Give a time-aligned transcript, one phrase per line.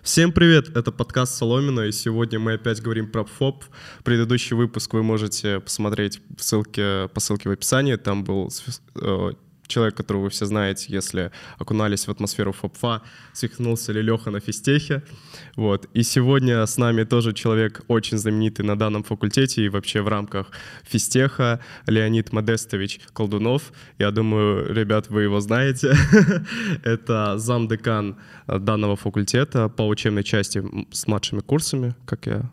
[0.00, 3.64] Всем привет, это подкаст Соломина, и сегодня мы опять говорим про ФОП.
[4.02, 8.50] Предыдущий выпуск вы можете посмотреть в ссылке, по ссылке в описании, там был
[8.96, 9.32] э,
[9.72, 15.02] человек, которого вы все знаете, если окунались в атмосферу ФОПФа, свихнулся ли Леха на физтехе.
[15.56, 15.88] Вот.
[15.94, 20.46] И сегодня с нами тоже человек очень знаменитый на данном факультете и вообще в рамках
[20.84, 23.72] физтеха, Леонид Модестович Колдунов.
[23.98, 25.94] Я думаю, ребят, вы его знаете.
[26.84, 32.50] Это замдекан данного факультета по учебной части с младшими курсами, как я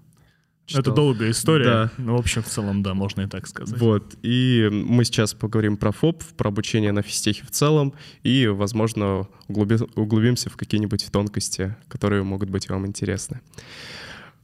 [0.69, 0.81] читал.
[0.81, 1.65] Это долгая история.
[1.65, 1.91] Да.
[1.97, 3.79] Ну, в общем, в целом, да, можно и так сказать.
[3.79, 4.15] Вот.
[4.21, 9.77] И мы сейчас поговорим про ФОП, про обучение на физтехе в целом, и, возможно, углуби,
[9.95, 13.41] углубимся в какие-нибудь тонкости, которые могут быть вам интересны.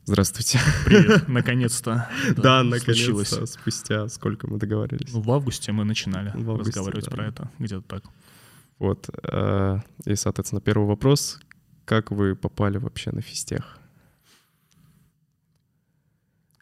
[0.06, 0.60] Здравствуйте.
[0.86, 2.10] Привет, наконец-то.
[2.38, 5.12] Да, наконец-то, спустя сколько мы договорились.
[5.12, 8.04] В августе мы начинали разговаривать про это, где-то так.
[8.78, 9.10] Вот.
[9.24, 11.40] Э, и, соответственно, первый вопрос.
[11.86, 13.80] Как вы попали вообще на физтех?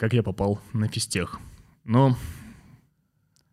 [0.03, 1.39] Как я попал на физтех.
[1.85, 2.17] Но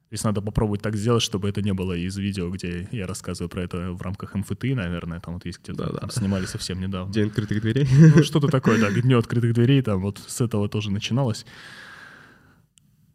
[0.09, 3.63] здесь надо попробовать так сделать, чтобы это не было из видео, где я рассказываю про
[3.63, 6.09] это в рамках МФТИ, наверное, там вот есть где-то, да, да.
[6.09, 7.13] снимали совсем недавно.
[7.13, 7.87] День открытых дверей.
[8.17, 11.47] Ну, что-то такое, да, день открытых дверей, там вот с этого тоже начиналось.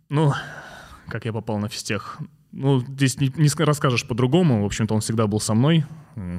[0.08, 0.31] Ну,
[1.09, 2.20] как я попал на физтех.
[2.53, 4.64] Ну, здесь не, не расскажешь по-другому.
[4.64, 5.83] В общем-то, он всегда был со мной,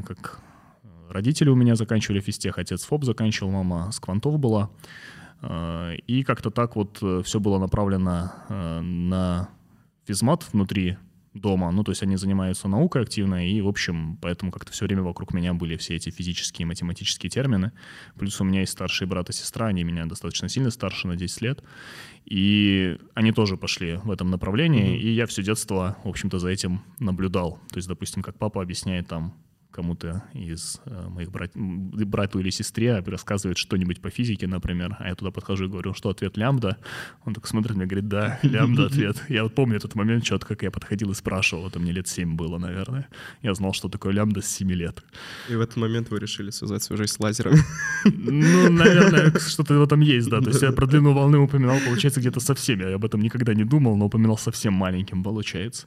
[0.06, 0.40] как
[1.10, 4.70] родители у меня заканчивали физтех, отец ФОП заканчивал, мама с Квантов была.
[5.42, 9.48] Э, и как-то так вот э, все было направлено э, на
[10.06, 10.96] физмат внутри
[11.40, 15.02] дома, ну, то есть они занимаются наукой активно, и, в общем, поэтому как-то все время
[15.02, 17.72] вокруг меня были все эти физические и математические термины.
[18.16, 21.42] Плюс у меня есть старший брат и сестра, они меня достаточно сильно старше, на 10
[21.42, 21.62] лет,
[22.24, 24.98] и они тоже пошли в этом направлении, mm-hmm.
[24.98, 27.60] и я все детство, в общем-то, за этим наблюдал.
[27.70, 29.34] То есть, допустим, как папа объясняет там
[29.76, 31.50] кому-то из э, моих брат...
[31.54, 36.08] брату или сестре рассказывает что-нибудь по физике, например, а я туда подхожу и говорю, что
[36.08, 36.78] ответ лямбда,
[37.24, 39.22] он так смотрит на меня и говорит, да, лямбда ответ.
[39.28, 42.36] Я вот помню этот момент четко, как я подходил и спрашивал, это мне лет 7
[42.36, 43.06] было, наверное.
[43.42, 45.04] Я знал, что такое лямбда с 7 лет.
[45.50, 47.58] И в этот момент вы решили связать свою жизнь с лазерами?
[48.04, 50.40] Ну, наверное, что-то в этом есть, да.
[50.40, 52.84] То есть я про длину волны упоминал, получается, где-то со всеми.
[52.84, 55.86] Я об этом никогда не думал, но упоминал совсем маленьким, получается.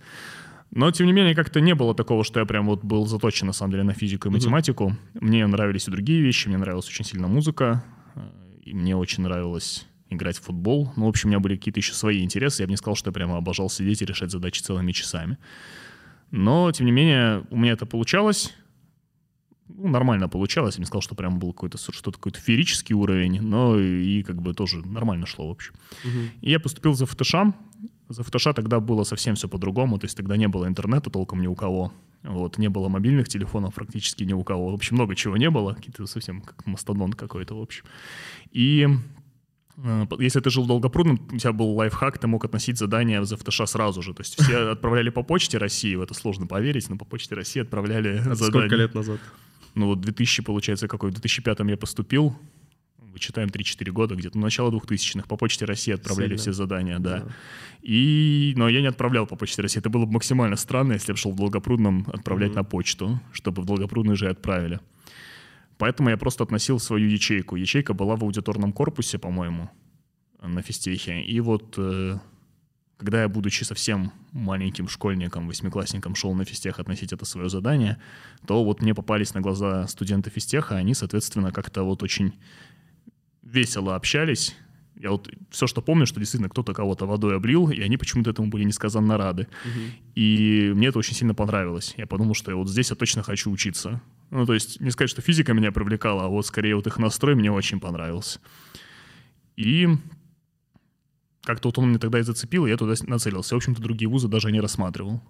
[0.72, 3.53] Но, тем не менее, как-то не было такого, что я прям вот был заточен, на
[3.53, 4.96] самом деле, на физику и математику.
[5.13, 5.19] Mm-hmm.
[5.22, 7.84] Мне нравились и другие вещи, мне нравилась очень сильно музыка,
[8.16, 8.22] э,
[8.66, 10.91] и мне очень нравилось играть в футбол.
[10.96, 12.62] Ну, в общем, у меня были какие-то еще свои интересы.
[12.62, 15.38] Я бы не сказал, что я прямо обожал сидеть и решать задачи целыми часами.
[16.31, 18.53] Но, тем не менее, у меня это получалось.
[19.68, 20.75] Ну, нормально получалось.
[20.75, 24.53] Я не сказал, что прям был какой-то что-то какой-то феерический уровень, но и как бы
[24.53, 25.74] тоже нормально шло, в общем.
[26.03, 26.19] Угу.
[26.41, 27.35] И я поступил за ФТШ,
[28.09, 31.47] за фотоша тогда было совсем все по-другому, то есть тогда не было интернета толком ни
[31.47, 31.94] у кого,
[32.24, 35.74] вот, не было мобильных телефонов практически ни у кого, в общем, много чего не было,
[35.74, 37.86] какие-то совсем как мастодон какой-то, в общем.
[38.52, 38.88] И
[39.78, 43.28] э, если ты жил в Долгопрудном, у тебя был лайфхак, ты мог относить задания в
[43.28, 44.14] фотоша сразу же.
[44.16, 47.62] То есть все отправляли по почте России, в это сложно поверить, но по почте России
[47.62, 48.50] отправляли это задания.
[48.50, 49.20] сколько лет назад?
[49.76, 51.12] Ну вот 2000, получается, какой?
[51.12, 52.36] В 2005 я поступил,
[53.19, 56.41] вычитаем 3-4 года, где-то начало 2000-х, по Почте России отправляли Сильно.
[56.41, 57.19] все задания, да.
[57.19, 57.25] да.
[57.81, 59.80] И, но я не отправлял по Почте России.
[59.80, 62.56] Это было бы максимально странно, если бы шел в Долгопрудном отправлять mm-hmm.
[62.56, 64.79] на почту, чтобы в Долгопрудный же отправили.
[65.78, 67.56] Поэтому я просто относил свою ячейку.
[67.56, 69.69] Ячейка была в аудиторном корпусе, по-моему,
[70.41, 71.22] на физтехе.
[71.22, 72.18] И вот э,
[73.00, 77.97] когда я, будучи совсем маленьким школьником, восьмиклассником, шел на физтех относить это свое задание,
[78.46, 82.34] то вот мне попались на глаза студенты физтеха, они, соответственно, как-то вот очень
[83.51, 84.55] весело общались.
[84.95, 88.49] Я вот все, что помню, что действительно кто-то кого-то водой облил, и они почему-то этому
[88.49, 89.47] были несказанно рады.
[89.63, 89.79] Угу.
[90.15, 91.93] И мне это очень сильно понравилось.
[91.97, 94.01] Я подумал, что я вот здесь я точно хочу учиться.
[94.29, 97.35] Ну, то есть, не сказать, что физика меня привлекала, а вот скорее вот их настрой
[97.35, 98.39] мне очень понравился.
[99.55, 99.87] И
[101.43, 103.55] как-то вот он мне тогда и зацепил, и я туда нацелился.
[103.55, 105.21] В общем-то, другие вузы даже не рассматривал.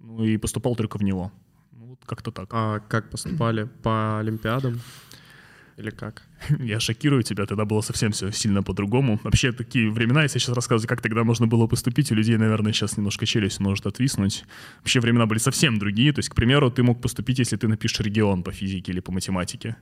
[0.00, 1.32] Ну и поступал только в него.
[1.72, 2.48] Ну, вот как-то так.
[2.52, 3.68] А как поступали?
[3.82, 4.80] По Олимпиадам?
[5.78, 6.22] Или как?
[6.58, 9.20] Я шокирую тебя, тогда было совсем все сильно по-другому.
[9.22, 12.96] Вообще, такие времена, если сейчас рассказывать, как тогда можно было поступить, у людей, наверное, сейчас
[12.96, 14.44] немножко челюсть может отвиснуть.
[14.78, 16.12] Вообще, времена были совсем другие.
[16.12, 19.12] То есть, к примеру, ты мог поступить, если ты напишешь регион по физике или по
[19.12, 19.76] математике.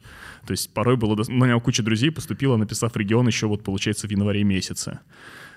[0.47, 1.15] То есть, порой было...
[1.29, 4.99] У меня куча друзей поступила, написав регион еще вот, получается, в январе месяце.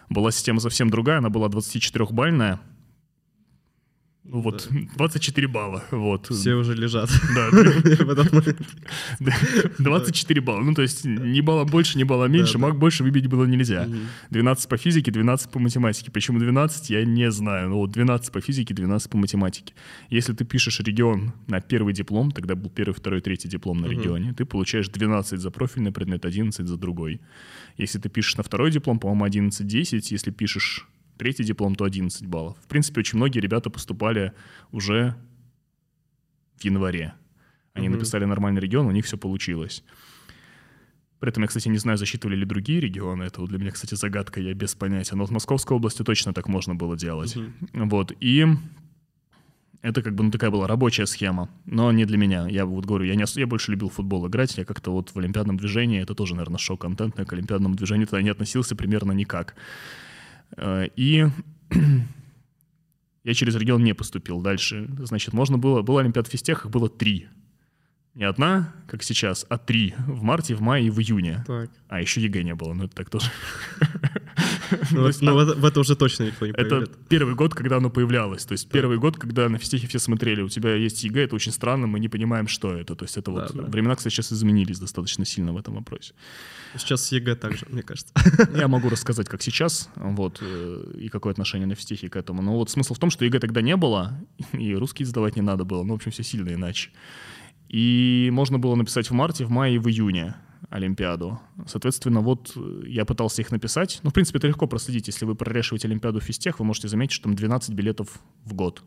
[0.09, 2.59] Была система совсем другая, она была 24-бальная,
[4.29, 6.27] Ну вот, 24 балла, вот.
[6.27, 7.09] Все уже лежат.
[7.35, 7.49] Да.
[7.51, 8.61] В этот момент.
[9.79, 10.61] 24 балла.
[10.61, 12.57] Ну, то есть ни балла больше, ни балла меньше.
[12.57, 13.85] Маг больше выбить было нельзя.
[13.87, 13.99] Мгм.
[14.31, 16.11] 12 по физике, 12 по математике.
[16.11, 17.69] Почему 12, я не знаю.
[17.69, 19.73] Ну, вот 12 по физике, 12 по математике.
[20.09, 24.33] Если ты пишешь регион на первый диплом, тогда был первый, второй, третий диплом на регионе,
[24.33, 27.19] ты получаешь 12 за профильный предмет, 11 за другой.
[27.77, 30.07] Если ты пишешь на второй диплом, по-моему, 11-10.
[30.11, 32.57] Если пишешь третий диплом, то 11 баллов.
[32.63, 34.33] В принципе, очень многие ребята поступали
[34.71, 35.15] уже
[36.57, 37.13] в январе.
[37.73, 37.97] Они Мгм.
[37.97, 39.83] написали нормальный регион, у них все получилось.
[41.19, 43.23] При этом я, кстати, не знаю, засчитывали ли другие регионы.
[43.23, 45.15] Это вот для меня, кстати, загадка, я без понятия.
[45.15, 47.35] Но в Московской области точно так можно было делать.
[47.35, 47.89] Мгм.
[47.89, 48.11] Вот.
[48.19, 48.45] И
[49.81, 52.47] это как бы ну, такая была рабочая схема, но не для меня.
[52.47, 54.57] Я вот говорю, я, не, я больше любил футбол играть.
[54.57, 58.21] Я как-то вот в олимпиадном движении, это тоже, наверное, шок-контент, я к олимпиадному движению тогда
[58.21, 59.55] не относился примерно никак.
[60.55, 61.27] Э, И
[63.23, 64.87] я через регион не поступил дальше.
[64.99, 65.81] Значит, можно было...
[65.81, 67.27] Была Олимпиада в физтех, их было три.
[68.13, 69.93] Не одна, как сейчас, а три.
[70.07, 71.43] В марте, в мае и в июне.
[71.45, 71.69] Так.
[71.87, 73.29] А, еще ЕГЭ не было, ну это так тоже.
[74.71, 78.45] А, в это- уже точно никто не Это первый год, когда оно появлялось.
[78.45, 81.51] То есть первый год, когда на физтехе все смотрели, у тебя есть ЕГЭ, это очень
[81.51, 82.95] странно, мы не понимаем, что это.
[82.95, 86.13] То есть это вот времена, кстати, сейчас изменились достаточно сильно в этом вопросе.
[86.77, 88.13] Сейчас с ЕГЭ также, мне кажется.
[88.55, 92.41] Я могу рассказать, как сейчас, вот, э, и какое отношение на физтехе к этому.
[92.41, 94.19] Но вот смысл в том, что ЕГЭ тогда не было,
[94.53, 95.83] и русский сдавать не надо было.
[95.83, 96.89] Ну, в общем, все сильно иначе.
[97.69, 100.35] И можно было написать в марте, в мае и в июне
[100.69, 101.39] Олимпиаду.
[101.65, 103.99] Соответственно, вот э, я пытался их написать.
[104.03, 105.07] Ну, в принципе, это легко проследить.
[105.07, 108.83] Если вы прорешиваете Олимпиаду физтех, вы можете заметить, что там 12 билетов в год.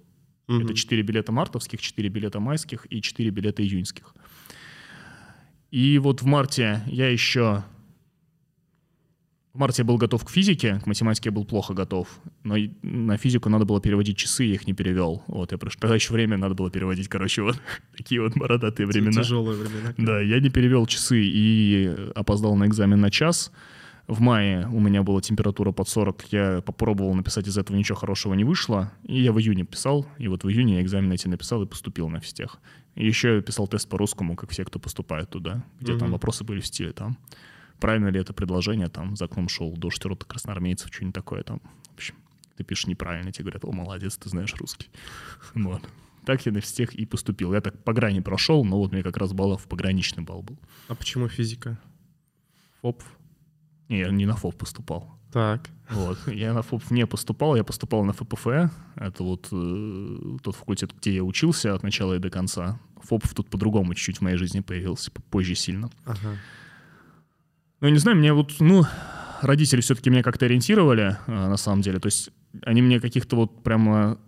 [0.46, 0.64] Мгм.
[0.64, 4.14] Это 4 билета мартовских, 4 билета майских и 4 билета июньских.
[5.70, 7.64] И вот в марте я еще...
[9.52, 12.08] В марте я был готов к физике, к математике я был плохо готов,
[12.44, 15.24] но на физику надо было переводить часы, я их не перевел.
[15.26, 17.60] Вот, я прош- Тогда еще время надо было переводить, короче, вот
[17.96, 19.22] такие вот бородатые времена.
[19.22, 19.92] Тяжелые времена.
[19.98, 23.50] Да, я не перевел часы и опоздал на экзамен на час.
[24.06, 28.34] В мае у меня была температура под 40, я попробовал написать из этого ничего хорошего
[28.34, 31.62] не вышло, и я в июне писал, и вот в июне я экзамен эти написал
[31.62, 32.58] и поступил на физтех.
[32.94, 36.12] И еще я писал тест по-русскому, как все, кто поступает туда, где там Мгм.
[36.12, 37.18] вопросы были в стиле там,
[37.80, 41.60] правильно ли это предложение, там, за окном шел дождь рота красноармейцев, что-нибудь такое там.
[41.90, 42.14] В общем,
[42.56, 44.88] ты пишешь неправильно, тебе говорят, о, молодец, ты знаешь русский.
[45.54, 45.82] Вот.
[46.26, 47.54] Так я на физтех и поступил.
[47.54, 50.58] Я так по грани прошел, но вот мне как раз баллов пограничный балл был.
[50.88, 51.78] А почему физика?
[52.82, 53.02] ФОП?
[53.88, 55.18] Не, я не на ФОП поступал.
[55.32, 55.70] Так.
[55.88, 56.18] Вот.
[56.26, 58.46] Я на ФОП не поступал, я поступал на ФПФ.
[58.96, 62.78] Это вот э, тот факультет, где я учился от начала и до конца.
[63.02, 65.90] ФОП тут по-другому чуть-чуть в моей жизни появился, позже сильно.
[66.04, 66.36] Ага.
[67.80, 68.84] Ну, я не знаю, мне вот, ну,
[69.40, 71.98] родители все-таки меня как-то ориентировали, э, на самом деле.
[71.98, 72.30] То есть
[72.62, 74.18] они мне каких-то вот прямо...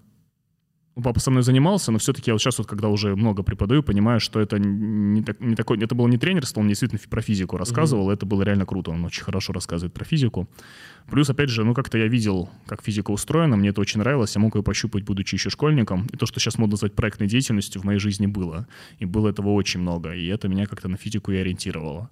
[0.94, 3.82] Ну, папа со мной занимался, но все-таки я вот сейчас вот, когда уже много преподаю,
[3.82, 5.82] понимаю, что это не, так- не такой...
[5.82, 9.04] Это было не тренерство, он мне действительно про физику рассказывал, это было реально круто, он
[9.04, 10.48] очень хорошо рассказывает про физику.
[11.10, 14.40] Плюс, опять же, ну, как-то я видел, как физика устроена, мне это очень нравилось, я
[14.42, 16.08] мог ее пощупать, будучи еще школьником.
[16.12, 18.66] И то, что сейчас модно назвать проектной деятельностью, в моей жизни было.
[18.98, 22.10] И было этого очень много, и это меня как-то на физику и ориентировало.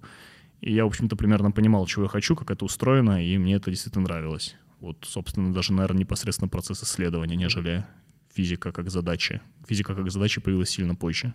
[0.61, 3.71] И я, в общем-то, примерно понимал, чего я хочу, как это устроено, и мне это
[3.71, 4.55] действительно нравилось.
[4.79, 7.85] Вот, собственно, даже, наверное, непосредственно процесс исследования, нежели
[8.33, 9.41] физика как задача.
[9.67, 11.33] Физика как задача появилась сильно позже.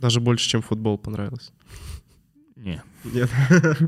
[0.00, 1.52] Даже больше, чем футбол понравилось.
[2.56, 2.82] Не.
[3.04, 3.30] Нет.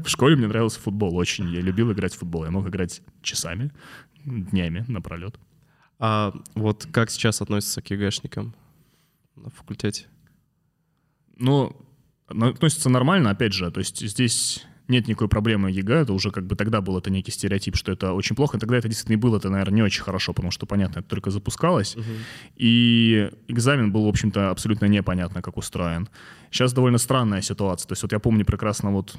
[0.04, 1.48] В школе мне нравился футбол очень.
[1.50, 2.44] Я любил играть в футбол.
[2.44, 3.72] Я мог играть часами,
[4.24, 5.38] днями напролет.
[5.98, 8.54] А вот как сейчас относятся к ЕГЭшникам
[9.36, 10.06] на факультете?
[11.36, 11.74] Ну,
[12.28, 13.70] но относится нормально, опять же.
[13.70, 17.32] То есть здесь нет никакой проблемы ЕГЭ, это уже как бы тогда был это некий
[17.32, 18.58] стереотип, что это очень плохо.
[18.58, 21.30] Тогда это действительно и было, это, наверное, не очень хорошо, потому что, понятно, это только
[21.30, 21.96] запускалось.
[22.56, 26.08] И экзамен был, в общем-то, абсолютно непонятно, как устроен.
[26.50, 27.88] Сейчас довольно странная ситуация.
[27.88, 29.16] То есть вот я помню прекрасно вот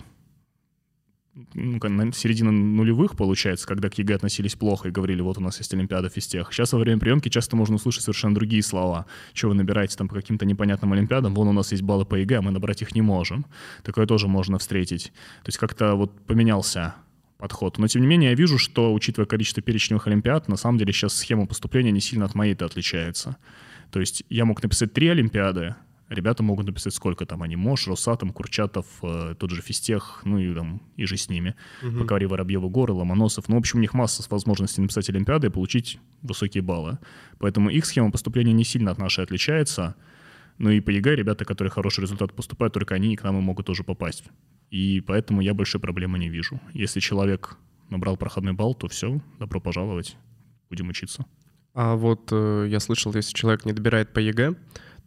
[1.53, 5.73] ну, середина нулевых, получается, когда к ЕГЭ относились плохо и говорили, вот у нас есть
[5.73, 6.53] Олимпиада физтех.
[6.53, 9.05] Сейчас во время приемки часто можно услышать совершенно другие слова.
[9.33, 12.37] Что вы набираете там по каким-то непонятным Олимпиадам, вон у нас есть баллы по ЕГЭ,
[12.37, 13.45] а мы набрать их не можем.
[13.83, 15.11] Такое тоже можно встретить.
[15.43, 16.95] То есть как-то вот поменялся
[17.37, 17.77] подход.
[17.79, 21.15] Но тем не менее я вижу, что, учитывая количество перечневых Олимпиад, на самом деле сейчас
[21.15, 23.35] схема поступления не сильно от моей-то отличается.
[23.91, 25.75] То есть я мог написать три Олимпиады,
[26.09, 30.53] ребята могут написать сколько там они, Мош, Росатом, Курчатов, э, тот же Физтех, ну и
[30.53, 31.55] там, иже с ними.
[31.81, 31.99] Мгм.
[31.99, 33.49] Покори Воробьевы горы, Ломоносов.
[33.49, 36.99] Ну, в общем, у них масса возможностей написать Олимпиады и получить высокие баллы.
[37.39, 39.95] Поэтому их схема поступления не сильно от нашей отличается.
[40.57, 43.41] Ну и по ЕГЭ ребята, которые хороший результат поступают, только они и к нам и
[43.41, 44.25] могут тоже попасть.
[44.71, 46.59] И поэтому я большой проблемы не вижу.
[46.73, 47.57] Если человек
[47.89, 50.17] набрал проходной балл, то все, добро пожаловать,
[50.69, 51.25] будем учиться.
[51.73, 54.55] А вот э, я слышал, если человек не добирает по ЕГЭ,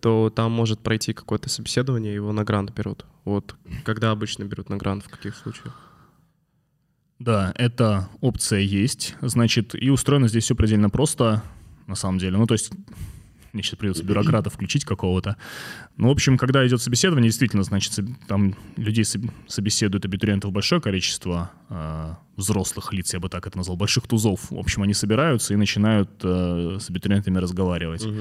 [0.00, 3.04] то там может пройти какое-то собеседование, его на грант берут.
[3.24, 5.78] Вот когда обычно берут на грант, в каких случаях?
[7.18, 9.16] Да, эта опция есть.
[9.20, 11.42] Значит, и устроено здесь все предельно просто,
[11.86, 12.36] на самом деле.
[12.36, 12.70] Ну, то есть
[13.58, 15.36] мне сейчас придется бюрократа включить какого-то.
[15.96, 17.92] Ну, в общем, когда идет собеседование, действительно, значит,
[18.28, 24.06] там людей собеседуют абитуриентов большое количество э, взрослых лиц, я бы так это назвал, больших
[24.06, 24.50] тузов.
[24.50, 28.06] В общем, они собираются и начинают э, с абитуриентами разговаривать.
[28.06, 28.20] Угу.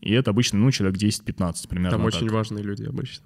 [0.00, 1.98] И это обычно, ну, человек 10-15 примерно.
[1.98, 2.32] Там очень так.
[2.32, 3.24] важные люди обычно.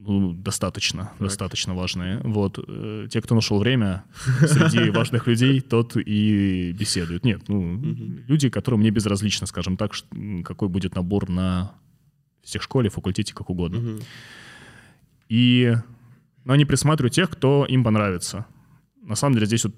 [0.00, 1.28] Ну, достаточно, так.
[1.28, 2.20] достаточно важные.
[2.22, 2.58] Вот.
[2.66, 4.04] Э, те, кто нашел время
[4.40, 7.24] среди важных людей, тот и беседует.
[7.24, 7.80] Нет, ну,
[8.28, 9.92] люди, которым не безразлично, скажем так,
[10.44, 11.72] какой будет набор на
[12.42, 13.98] всех школе, факультете, как угодно.
[15.28, 15.74] И
[16.46, 18.46] но они присматривают тех, кто им понравится.
[19.02, 19.74] На самом деле здесь вот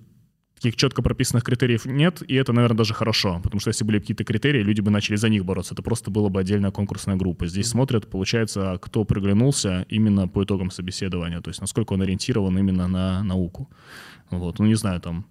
[0.59, 4.25] таких четко прописанных критериев нет, и это, наверное, даже хорошо, потому что если были какие-то
[4.25, 5.75] критерии, люди бы начали за них бороться.
[5.75, 7.47] Это просто была бы отдельная конкурсная группа.
[7.47, 12.89] Здесь смотрят, получается, кто приглянулся именно по итогам собеседования, то есть насколько он ориентирован именно
[12.89, 13.71] на науку.
[14.31, 15.27] Вот, ну не знаю, там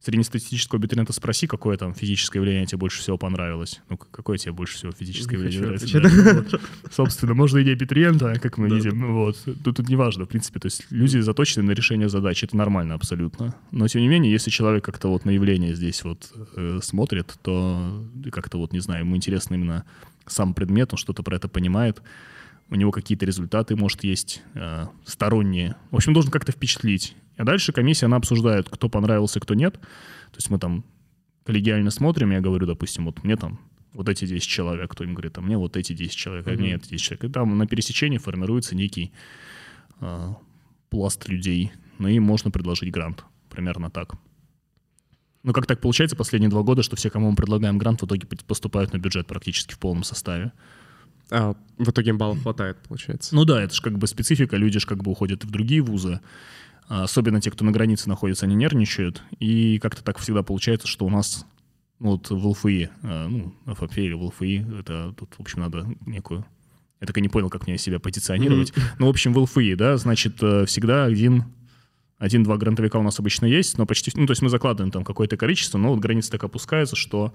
[0.00, 3.80] среднестатистического абитуриента спроси, какое там физическое явление тебе больше всего понравилось.
[3.88, 6.00] Ну, какое тебе больше всего физическое явление нравится.
[6.00, 6.34] Да?
[6.34, 6.60] Вот.
[6.92, 8.76] Собственно, можно и не абитуриента, как мы да.
[8.76, 9.12] видим.
[9.12, 9.36] Вот.
[9.44, 10.60] Тут, тут не важно, в принципе.
[10.60, 12.44] То есть люди заточены на решение задач.
[12.44, 13.54] Это нормально абсолютно.
[13.72, 18.04] Но, тем не менее, если человек как-то вот на явление здесь вот э, смотрит, то
[18.30, 19.84] как-то вот, не знаю, ему интересно именно
[20.26, 22.02] сам предмет, он что-то про это понимает,
[22.70, 25.76] у него какие-то результаты, может, есть э, сторонние.
[25.90, 27.16] В общем, должен как-то впечатлить.
[27.38, 29.74] А дальше комиссия, она обсуждает, кто понравился, кто нет.
[29.74, 30.84] То есть мы там
[31.44, 33.60] коллегиально смотрим, я говорю, допустим, вот мне там
[33.94, 36.74] вот эти 10 человек, кто им говорит, а мне вот эти 10 человек, а мне
[36.74, 37.24] эти 10 человек.
[37.24, 39.12] И там на пересечении формируется некий
[40.00, 40.34] э,
[40.90, 43.24] пласт людей, но им можно предложить грант.
[43.48, 44.14] Примерно так.
[45.44, 48.26] Ну, как так получается последние два года, что все, кому мы предлагаем грант, в итоге
[48.26, 50.52] поступают на бюджет практически в полном составе.
[51.30, 53.34] А в итоге баллов хватает, получается.
[53.34, 56.20] Ну да, это же как бы специфика, люди же как бы уходят в другие вузы.
[56.88, 59.22] Особенно те, кто на границе находится, они нервничают.
[59.38, 61.46] И как-то так всегда получается, что у нас
[62.00, 65.86] ну, вот в ЛФИ, а, ну, ФАПе или в ЛФИ, это тут, в общем, надо
[66.06, 66.46] некую...
[67.00, 68.70] Я так и не понял, как мне себя позиционировать.
[68.70, 68.82] Mm-hmm.
[68.98, 71.44] Ну, в общем, в ЛФИ, да, значит, э, всегда один
[72.18, 75.36] один-два грантовика у нас обычно есть, но почти, ну, то есть мы закладываем там какое-то
[75.36, 77.32] количество, но вот граница так опускается, что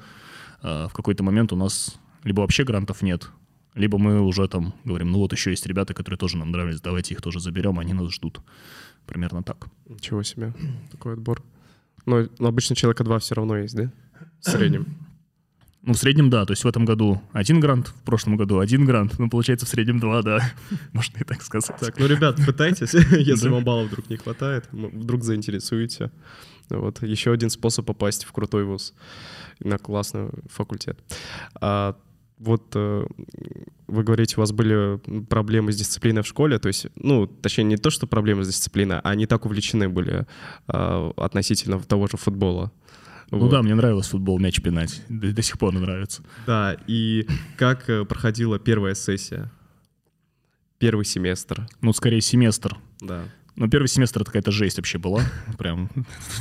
[0.61, 3.29] э, в какой-то момент у нас либо вообще грантов нет,
[3.75, 7.13] либо мы уже там говорим, ну вот еще есть ребята, которые тоже нам нравились, давайте
[7.13, 8.41] их тоже заберем, они нас ждут.
[9.05, 9.67] Примерно так.
[9.87, 10.53] Ничего себе,
[10.91, 11.41] такой отбор.
[12.05, 13.91] Но, но обычно человека два все равно есть, да?
[14.41, 14.85] В среднем.
[15.85, 16.45] Ну, в среднем, да.
[16.45, 19.19] То есть в этом году один грант, в прошлом году один грант.
[19.19, 20.39] Ну, получается, в среднем два, да.
[20.93, 21.77] Можно и так сказать.
[21.77, 26.09] Так, ну, ребят, пытайтесь, если вам баллов вдруг не хватает, вдруг заинтересуете.
[26.69, 28.93] Вот еще один способ попасть в крутой вуз
[29.59, 30.97] на классный факультет.
[31.55, 31.97] А,
[32.37, 33.05] вот э,
[33.87, 37.77] вы говорите, у вас были проблемы с дисциплиной в школе, то есть, ну, точнее, не
[37.77, 40.25] то, что проблемы с дисциплиной, а не так увлечены были
[40.67, 42.71] э, относительно того же футбола.
[43.31, 43.49] Ну вот.
[43.49, 45.01] да, мне нравилось футбол, мяч пинать.
[45.09, 46.23] До, до сих пор нравится.
[46.45, 49.51] Да, и как э, проходила первая сессия?
[50.77, 51.67] Первый семестр?
[51.81, 52.77] Ну, скорее, семестр.
[52.99, 53.23] Да.
[53.55, 55.23] Ну, первый семестр это какая-то жесть вообще была.
[55.57, 55.89] Прям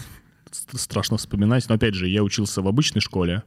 [0.50, 1.68] страшно вспоминать.
[1.68, 3.42] Но опять же, я учился в обычной школе,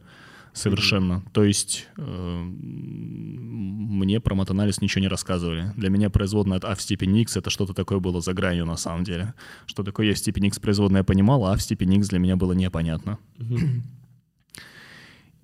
[0.55, 1.13] совершенно.
[1.13, 1.31] Mm-hmm.
[1.33, 5.73] То есть э, мне про матанализ ничего не рассказывали.
[5.75, 8.77] Для меня производная от а в степени x это что-то такое было за гранью на
[8.77, 9.33] самом деле.
[9.65, 12.37] Что такое я в степени x производная я понимал, а в степени x для меня
[12.37, 13.19] было непонятно.
[13.37, 13.81] Mm-hmm.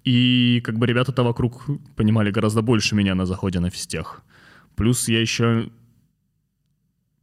[0.06, 4.24] И как бы ребята-то вокруг понимали гораздо больше меня на заходе на физтех.
[4.76, 5.70] Плюс я еще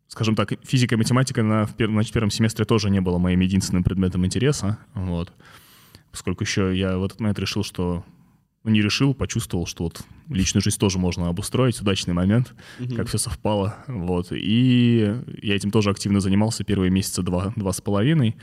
[0.08, 3.40] скажем так, физика и математика на, в пер, на первом семестре тоже не было моим
[3.40, 4.78] единственным предметом интереса.
[4.94, 5.32] Вот
[6.10, 8.04] поскольку еще я в этот момент решил, что
[8.64, 12.96] ну, не решил, почувствовал, что вот личную жизнь тоже можно обустроить, удачный момент, mm-hmm.
[12.96, 14.28] как все совпало, вот.
[14.32, 18.36] И я этим тоже активно занимался первые месяца два, два с половиной,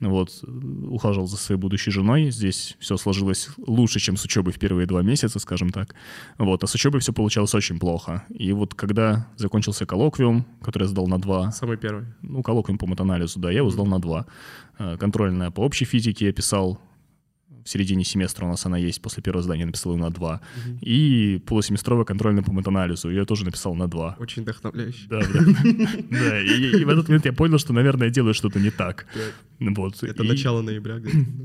[0.00, 0.42] вот,
[0.88, 5.02] ухаживал за своей будущей женой, здесь все сложилось лучше, чем с учебой в первые два
[5.02, 5.94] месяца, скажем так,
[6.38, 8.24] вот, а с учебой все получалось очень плохо.
[8.28, 11.52] И вот когда закончился коллоквиум, который я сдал на два...
[11.52, 12.06] Самый первый?
[12.22, 14.26] Ну, коллоквиум по матанализу, да, я его сдал на два.
[14.78, 16.80] Э, контрольная по общей физике я писал
[17.64, 20.34] в середине семестра у нас она есть, после первого задания написал ее на 2.
[20.34, 20.78] Угу.
[20.80, 24.16] И полусеместровая контрольная по матанализу, ее тоже написал на 2.
[24.18, 25.06] Очень вдохновляюще.
[25.08, 25.40] Да, да.
[26.10, 29.06] Да, и в этот момент я понял, что, наверное, я делаю что-то не так.
[29.60, 30.02] Вот.
[30.02, 31.00] Это начало ноября.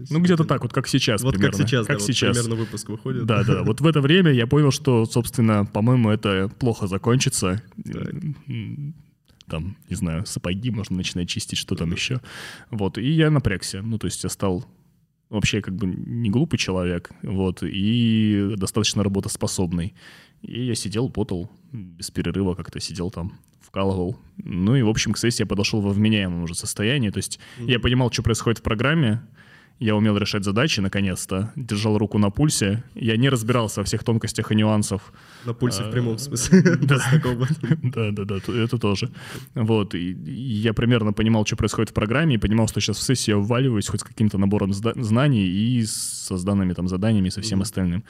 [0.09, 2.38] Ну, где-то так, вот как сейчас Вот как сейчас, как сейчас.
[2.38, 3.25] примерно выпуск выходит.
[3.25, 3.63] Да, да.
[3.63, 7.62] Вот в это время я понял, что, собственно, по-моему, это плохо закончится
[9.47, 12.19] там, не знаю, сапоги можно начинать чистить, что там еще.
[12.69, 13.81] Вот, и я напрягся.
[13.81, 14.65] Ну, то есть я стал
[15.29, 19.93] вообще как бы не глупый человек, вот, и достаточно работоспособный.
[20.41, 24.17] И я сидел, потал, без перерыва как-то сидел там, вкалывал.
[24.38, 27.10] Ну и, в общем, к сессии я подошел во вменяемом уже состоянии.
[27.10, 27.72] То есть mm-hmm.
[27.72, 29.22] я понимал, что происходит в программе,
[29.79, 32.84] я умел решать задачи, наконец-то, держал руку на пульсе.
[32.96, 35.13] Я не разбирался во всех тонкостях и нюансов.
[35.46, 36.62] На пульсе в прямом смысле.
[37.84, 39.12] Да, да, да, это тоже.
[39.55, 43.31] Вот, и я примерно понимал, что происходит в программе, и понимал, что сейчас в сессии
[43.31, 47.62] я вваливаюсь хоть с каким-то набором знаний и со сданными там заданиями и со всем
[47.62, 48.03] остальным.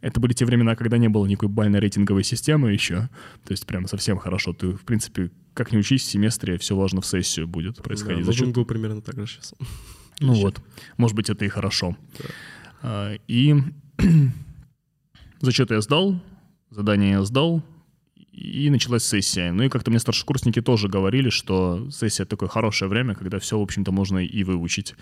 [0.00, 3.08] Это были те времена, когда не было никакой бальной рейтинговой системы еще.
[3.44, 4.52] То есть прям совсем хорошо.
[4.52, 8.26] Ты, в принципе, как не учись в семестре, все важно в сессию будет происходить.
[8.26, 8.52] Да, Зачем?
[8.66, 9.54] примерно так же сейчас.
[10.20, 10.60] Ну вот,
[10.96, 11.96] может быть, это и хорошо.
[12.82, 13.14] Да.
[13.28, 13.54] И
[15.40, 16.20] зачет я сдал,
[16.70, 17.62] задание я сдал,
[18.36, 19.52] и началась сессия.
[19.52, 23.62] Ну и как-то мне старшекурсники тоже говорили, что сессия— такое хорошее время, когда все, в
[23.62, 24.94] общем-то, можно и выучить.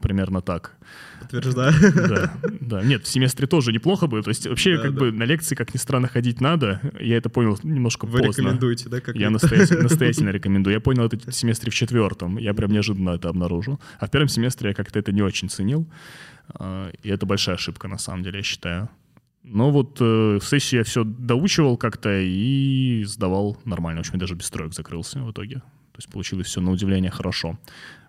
[0.00, 0.76] Примерно так.
[1.20, 1.72] Подтверждаю.
[1.94, 2.82] Да, да.
[2.82, 4.22] Нет, в семестре тоже неплохо бы.
[4.22, 5.00] То есть вообще да, как да.
[5.00, 6.80] бы на лекции, как ни странно, ходить надо.
[7.00, 8.42] Я это понял немножко Вы поздно.
[8.42, 9.00] рекомендуете, да?
[9.00, 10.74] Как я настоятельно, настоятельно рекомендую.
[10.74, 12.36] Я понял это в семестре в четвертом.
[12.36, 13.80] Я прям неожиданно это обнаружил.
[13.98, 15.88] А в первом семестре я как-то это не очень ценил.
[16.50, 18.90] А, и это большая ошибка, на самом деле, я считаю.
[19.48, 24.02] Но вот э, сессии я все доучивал как-то и сдавал нормально.
[24.02, 25.56] В общем, даже без троек закрылся в итоге.
[25.92, 27.56] То есть получилось все на удивление хорошо.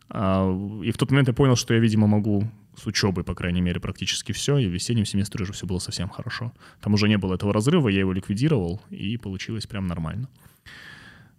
[0.09, 0.51] А,
[0.83, 3.79] и в тот момент я понял, что я, видимо, могу с учебой, по крайней мере,
[3.79, 6.53] практически все, и в весеннем семестре уже все было совсем хорошо.
[6.81, 10.29] Там уже не было этого разрыва, я его ликвидировал, и получилось прям нормально.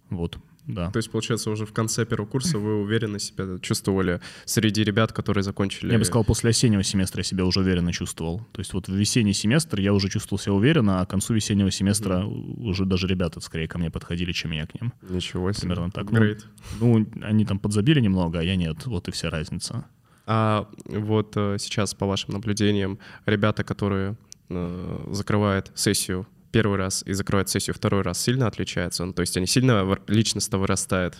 [0.09, 0.39] Вот
[0.69, 0.91] да.
[0.91, 5.43] То есть, получается, уже в конце первого курса вы уверенно себя чувствовали среди ребят, которые
[5.43, 5.91] закончили...
[5.91, 8.45] Я бы сказал, после осеннего семестра я себя уже уверенно чувствовал.
[8.51, 11.71] То есть вот в весенний семестр я уже чувствовал себя уверенно, а к концу весеннего
[11.71, 12.61] семестра mm.
[12.69, 14.93] уже даже ребята скорее ко мне подходили, чем я к ним.
[15.09, 15.61] Ничего себе.
[15.61, 16.11] Примерно так.
[16.11, 16.35] Ну,
[16.79, 18.85] ну, они там подзабили немного, а я нет.
[18.85, 19.85] Вот и вся разница.
[20.27, 24.17] А вот э, сейчас, по вашим наблюдениям, ребята, которые
[24.49, 29.05] э, закрывают сессию первый раз и закрывает сессию второй раз, сильно отличается?
[29.05, 31.17] Ну, то есть они сильно личностно вырастают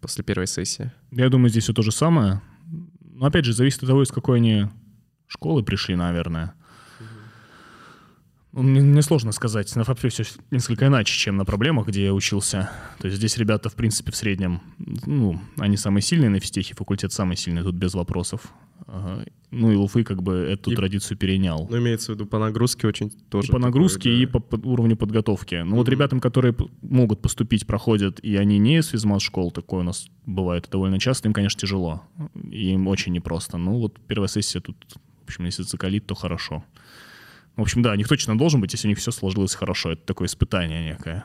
[0.00, 0.92] после первой сессии?
[1.10, 2.40] Я думаю, здесь все то же самое.
[3.00, 4.66] Но опять же, зависит от того, из какой они
[5.26, 6.54] школы пришли, наверное.
[8.52, 9.74] Мне, мне сложно сказать.
[9.76, 12.70] На ФАПе все несколько иначе, чем на проблемах, где я учился.
[12.98, 17.12] То есть здесь ребята, в принципе, в среднем, ну, они самые сильные на физтехе, факультет
[17.12, 18.50] самый сильный, тут без вопросов.
[18.86, 19.24] Ага.
[19.50, 21.66] Ну и Уфы как бы эту и, традицию перенял.
[21.70, 23.48] Ну, имеется в виду по нагрузке очень тоже.
[23.48, 24.22] И по нагрузке, такое, да.
[24.22, 25.54] и по, по уровню подготовки.
[25.54, 25.78] Ну mm-hmm.
[25.78, 30.68] вот ребятам, которые могут поступить, проходят, и они не из физмат-школ, такое у нас бывает
[30.70, 32.02] довольно часто, им, конечно, тяжело.
[32.50, 33.56] И им очень непросто.
[33.56, 34.76] Ну вот первая сессия тут,
[35.22, 36.64] в общем, если закалит, то хорошо.
[37.56, 39.92] В общем, да, у них точно должен быть, если у них все сложилось хорошо.
[39.92, 41.24] Это такое испытание некое.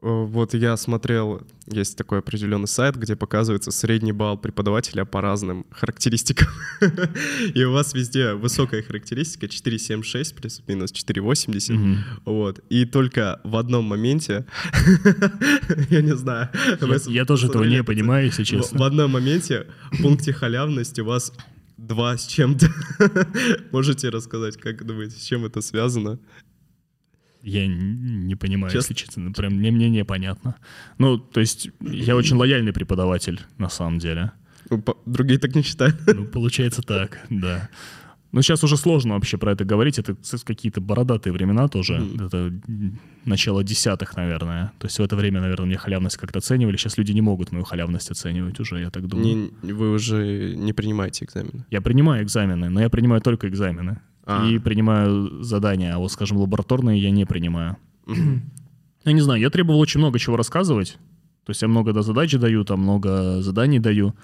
[0.00, 5.66] Э, вот я смотрел, есть такой определенный сайт, где показывается средний балл преподавателя по разным
[5.70, 6.48] характеристикам.
[7.54, 11.98] И у вас везде высокая характеристика 4,76 плюс-минус 4,80.
[12.24, 12.60] Вот.
[12.68, 14.46] И только в одном моменте,
[15.90, 16.48] я не знаю.
[17.06, 18.78] Я тоже этого не понимаю, если честно.
[18.78, 21.32] В одном моменте в пункте халявность у вас
[21.76, 22.68] два с чем-то.
[23.72, 26.18] Можете рассказать, как думаете, с чем это связано?
[27.42, 28.92] Я не понимаю, Честно?
[28.92, 29.32] если честно.
[29.32, 30.56] Прям мне, мне непонятно.
[30.98, 34.32] Ну, то есть я очень лояльный преподаватель, на самом деле.
[34.70, 35.96] Ну, другие так не считают.
[36.06, 37.68] Ну, получается так, да.
[38.32, 39.98] Ну, сейчас уже сложно вообще про это говорить.
[39.98, 41.94] Это какие-то бородатые времена тоже.
[41.94, 42.26] Mm.
[42.26, 42.52] Это
[43.24, 44.72] начало десятых, наверное.
[44.78, 46.76] То есть в это время, наверное, мне халявность как-то оценивали.
[46.76, 49.50] Сейчас люди не могут мою халявность оценивать уже, я так думаю.
[49.62, 51.64] Не, вы уже не принимаете экзамены?
[51.70, 54.00] Я принимаю экзамены, но я принимаю только экзамены.
[54.28, 54.46] А.
[54.46, 55.94] И принимаю задания.
[55.94, 57.76] А вот, скажем, лабораторные я не принимаю.
[59.04, 60.98] Я не знаю, я требовал очень много чего рассказывать.
[61.44, 64.14] То есть я много да, задач даю, там много заданий даю.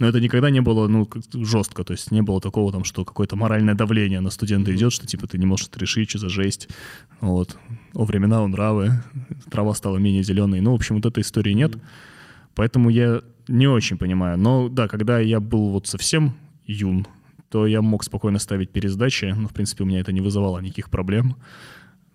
[0.00, 3.36] Но это никогда не было, ну, жестко, то есть не было такого там, что какое-то
[3.36, 4.76] моральное давление на студента mm-hmm.
[4.76, 6.68] идет, что типа ты не можешь это решить, что за жесть.
[7.20, 7.56] Вот.
[7.94, 9.04] О времена, о нравы,
[9.52, 10.60] трава стала менее зеленой.
[10.60, 11.76] Ну, в общем, вот этой истории нет.
[11.76, 11.80] Mm-hmm.
[12.54, 14.38] Поэтому я не очень понимаю.
[14.38, 16.34] Но да, когда я был вот совсем
[16.66, 17.06] юн,
[17.54, 19.26] то я мог спокойно ставить пересдачи.
[19.26, 21.36] Ну, в принципе, у меня это не вызывало никаких проблем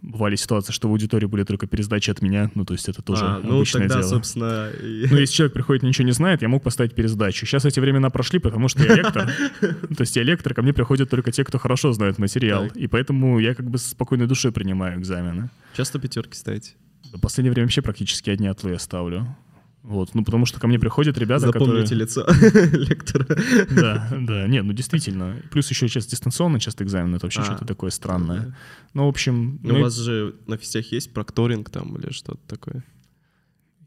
[0.02, 3.26] бывали ситуации, что в аудитории были только пересдачи от меня, ну, то есть это тоже
[3.26, 4.10] а, ну, обычное тогда, дело.
[4.10, 4.70] собственно...
[4.82, 7.46] Ну, если человек приходит и ничего не знает, я мог поставить пересдачу.
[7.46, 9.30] Сейчас эти времена прошли, потому что я лектор.
[9.60, 12.68] То есть я лектор, ко мне приходят только те, кто хорошо знает материал.
[12.68, 15.50] И поэтому я как бы с спокойной душой принимаю экзамены.
[15.76, 16.72] Часто пятерки ставите?
[17.14, 19.36] В последнее время вообще практически одни отлы я ставлю.
[19.82, 22.00] Вот, ну потому что ко мне приходят ребята, Запомните которые...
[22.00, 22.26] лицо
[22.78, 23.26] лектора.
[23.72, 25.42] Да, да, нет, ну действительно.
[25.52, 28.40] Плюс еще сейчас дистанционно часто экзамен, это вообще а, что-то такое странное.
[28.40, 28.58] Да.
[28.94, 29.60] Ну, в общем...
[29.64, 32.84] Ну, у вас же на физтех есть прокторинг там или что-то такое?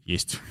[0.03, 0.41] Есть.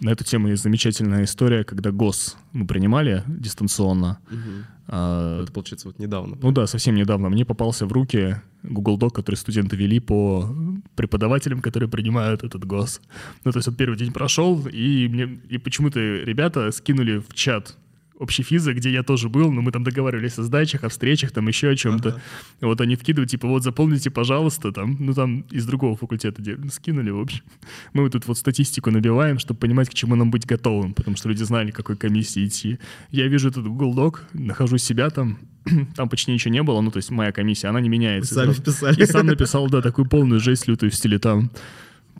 [0.00, 4.18] На эту тему есть замечательная история, когда ГОС мы принимали дистанционно.
[4.30, 4.64] Угу.
[4.88, 6.38] А, Это, получается, вот недавно.
[6.40, 7.28] Ну да, совсем недавно.
[7.28, 10.52] Мне попался в руки Google Doc, который студенты вели по
[10.96, 13.00] преподавателям, которые принимают этот ГОС.
[13.44, 17.76] Ну, то есть вот первый день прошел, и мне и почему-то ребята скинули в чат
[18.20, 21.48] общей физы, где я тоже был, но мы там договаривались о сдачах, о встречах, там
[21.48, 22.10] еще о чем-то.
[22.10, 22.20] Ага.
[22.60, 27.18] Вот они вкидывают, типа, вот заполните, пожалуйста, там, ну там из другого факультета скинули, в
[27.18, 27.40] общем.
[27.94, 31.30] Мы вот тут вот статистику набиваем, чтобы понимать, к чему нам быть готовым, потому что
[31.30, 32.78] люди знали, к какой комиссии идти.
[33.10, 35.38] Я вижу этот Google Doc, нахожу себя там,
[35.96, 38.34] там почти ничего не было, ну то есть моя комиссия, она не меняется.
[38.34, 39.02] Сами писали.
[39.02, 41.50] И сам написал, да, такую полную жесть лютую в стиле там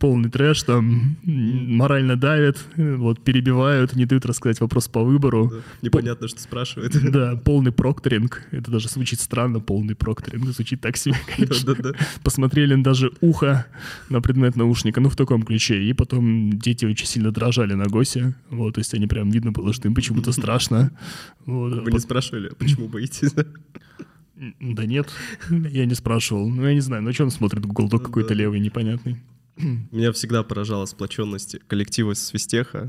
[0.01, 5.51] полный трэш, там морально давят, вот, перебивают, не дают рассказать вопрос по выбору.
[5.53, 6.29] Да, непонятно, Пол...
[6.29, 6.97] что спрашивают.
[7.11, 8.43] Да, полный прокторинг.
[8.51, 10.47] Это даже звучит странно, полный прокторинг.
[10.47, 11.75] Звучит так себе, конечно.
[11.75, 11.99] Да, да, да.
[12.25, 13.67] Посмотрели даже ухо
[14.09, 15.83] на предмет наушника, ну, в таком ключе.
[15.83, 18.35] И потом дети очень сильно дрожали на ГОСе.
[18.49, 20.91] Вот, то есть они прям видно было, что им почему-то страшно.
[21.45, 21.83] Вот.
[21.83, 23.35] Вы не спрашивали, почему боитесь?
[24.61, 25.11] Да нет,
[25.51, 26.49] я не спрашивал.
[26.49, 29.21] Ну, я не знаю, ну что он смотрит Google Doc какой-то левый, непонятный.
[29.91, 32.89] Меня всегда поражала сплоченность коллектива Свистеха,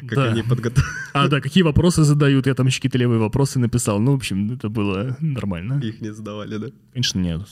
[0.00, 0.24] как да.
[0.32, 0.90] они подготовили.
[1.12, 4.00] А, да, какие вопросы задают, я там еще какие-то левые вопросы написал.
[4.00, 5.80] Ну, в общем, это было нормально.
[5.82, 6.68] Их не задавали, да?
[6.92, 7.42] Конечно, нет.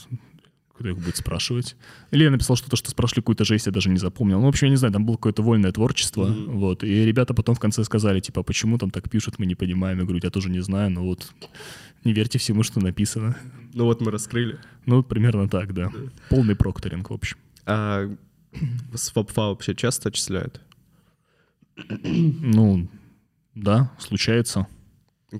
[0.77, 1.75] Кто их будет спрашивать?
[2.09, 4.39] Или я написал что-то, что спрашивали какую-то жесть, я даже не запомнил.
[4.39, 6.51] Ну, в общем, я не знаю, там было какое-то вольное творчество, mm-hmm.
[6.51, 6.83] вот.
[6.83, 9.99] И ребята потом в конце сказали, типа, «А почему там так пишут, мы не понимаем.
[9.99, 11.31] Я говорю, я тоже не знаю, но вот
[12.03, 13.37] не верьте всему, что написано.
[13.73, 14.57] Ну вот мы раскрыли.
[14.85, 15.91] Ну, примерно так, да.
[16.29, 17.37] Полный прокторинг, в общем.
[17.65, 18.09] А
[18.93, 20.61] с ФОПФА вообще часто отчисляют?
[21.75, 22.87] Ну,
[23.55, 24.67] да, случается.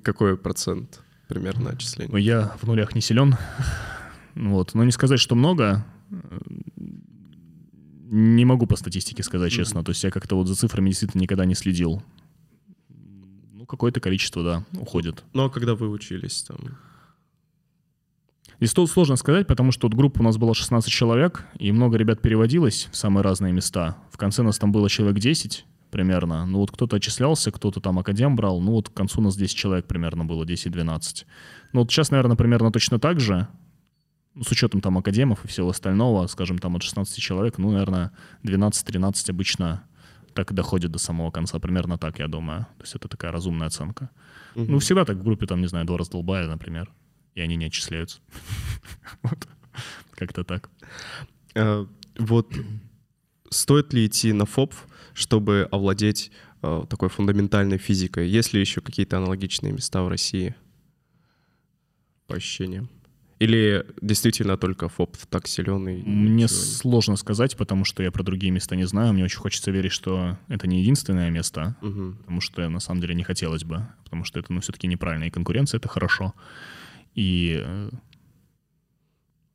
[0.02, 2.16] Какой процент примерно отчисления?
[2.16, 3.36] Я в нулях не силен.
[4.34, 4.74] Вот.
[4.74, 5.84] Но не сказать, что много.
[8.14, 9.78] Не могу по статистике сказать честно.
[9.78, 9.84] Mm-hmm.
[9.84, 12.02] То есть я как-то вот за цифрами действительно никогда не следил.
[13.52, 15.24] Ну, какое-то количество, да, уходит.
[15.32, 16.78] Ну, а когда вы учились там?
[18.62, 22.22] Здесь сложно сказать, потому что вот группа у нас была 16 человек, и много ребят
[22.22, 23.96] переводилось в самые разные места.
[24.12, 26.46] В конце нас там было человек 10 примерно.
[26.46, 28.60] Ну вот кто-то отчислялся, кто-то там академ брал.
[28.60, 31.24] Ну вот к концу у нас 10 человек примерно было, 10-12.
[31.72, 33.48] Ну вот сейчас, наверное, примерно точно так же.
[34.36, 38.12] Ну, с учетом там академов и всего остального, скажем, там от 16 человек, ну, наверное,
[38.44, 39.82] 12-13 обычно
[40.34, 41.58] так и доходит до самого конца.
[41.58, 42.60] Примерно так, я думаю.
[42.78, 44.08] То есть это такая разумная оценка.
[44.54, 44.66] Угу.
[44.70, 46.88] Ну, всегда так в группе, там, не знаю, два раздолбая, например
[47.34, 48.20] и они не отчисляются.
[49.22, 49.48] вот.
[50.12, 50.70] Как-то так.
[51.54, 51.86] А,
[52.18, 52.52] вот
[53.50, 54.74] стоит ли идти на ФОП,
[55.14, 56.30] чтобы овладеть
[56.62, 58.28] а, такой фундаментальной физикой?
[58.28, 60.54] Есть ли еще какие-то аналогичные места в России?
[62.26, 62.88] По ощущениям.
[63.42, 65.88] Или действительно только ФОП так силен?
[65.88, 69.12] И Мне сложно сказать, потому что я про другие места не знаю.
[69.12, 72.14] Мне очень хочется верить, что это не единственное место, угу.
[72.20, 75.24] потому что на самом деле не хотелось бы, потому что это ну, все-таки неправильно.
[75.24, 76.34] И конкуренция— это хорошо.
[77.14, 77.90] И э,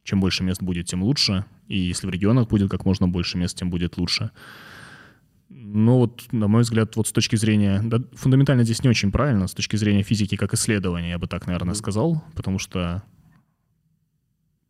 [0.03, 1.45] чем больше мест будет, тем лучше.
[1.67, 4.31] И если в регионах будет как можно больше мест, тем будет лучше.
[5.49, 7.81] Но вот, на мой взгляд, вот с точки зрения...
[7.83, 11.47] Да, фундаментально здесь не очень правильно, с точки зрения физики как исследования, я бы так,
[11.47, 13.03] наверное, сказал, потому что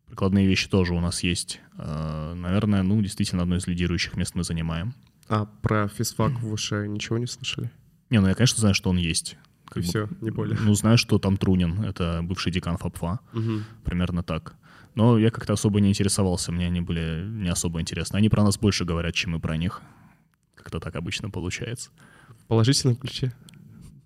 [0.06, 1.60] прикладные вещи тоже у нас есть.
[1.76, 4.94] Э, наверное, ну, действительно, одно из лидирующих мест мы занимаем.
[5.28, 7.70] А про физфак выше ничего не слышали?
[8.10, 9.36] Не, ну я, конечно, знаю, что он есть.
[9.68, 10.58] Как и бы, все, не более.
[10.60, 13.60] Ну, знаешь, что там Трунин, это бывший декан ФАПФА, угу.
[13.84, 14.54] примерно так.
[14.94, 18.16] Но я как-то особо не интересовался, мне они были не особо интересны.
[18.16, 19.82] Они про нас больше говорят, чем мы про них.
[20.54, 21.90] Как-то так обычно получается.
[22.28, 23.32] В положительном ключе?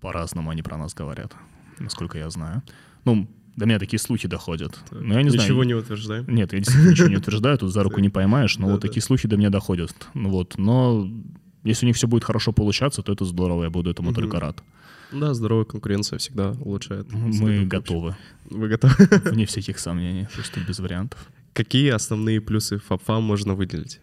[0.01, 1.33] По-разному они про нас говорят,
[1.79, 2.61] насколько я знаю.
[3.05, 4.77] Ну, до меня такие слухи доходят.
[4.91, 5.63] Но я не ничего знаю.
[5.63, 6.25] не утверждаем?
[6.27, 9.27] Нет, я действительно ничего не утверждаю, тут за руку не поймаешь, но вот такие слухи
[9.27, 9.95] до меня доходят.
[10.13, 11.09] Ну вот, но
[11.63, 14.63] если у них все будет хорошо получаться, то это здорово, я буду этому только рад.
[15.13, 17.11] Да, здоровая конкуренция всегда улучшает.
[17.11, 18.15] Мы готовы.
[18.49, 18.95] Вы готовы?
[19.25, 21.29] Вне всяких сомнений, просто без вариантов.
[21.53, 24.01] Какие основные плюсы ФАПФА можно выделить?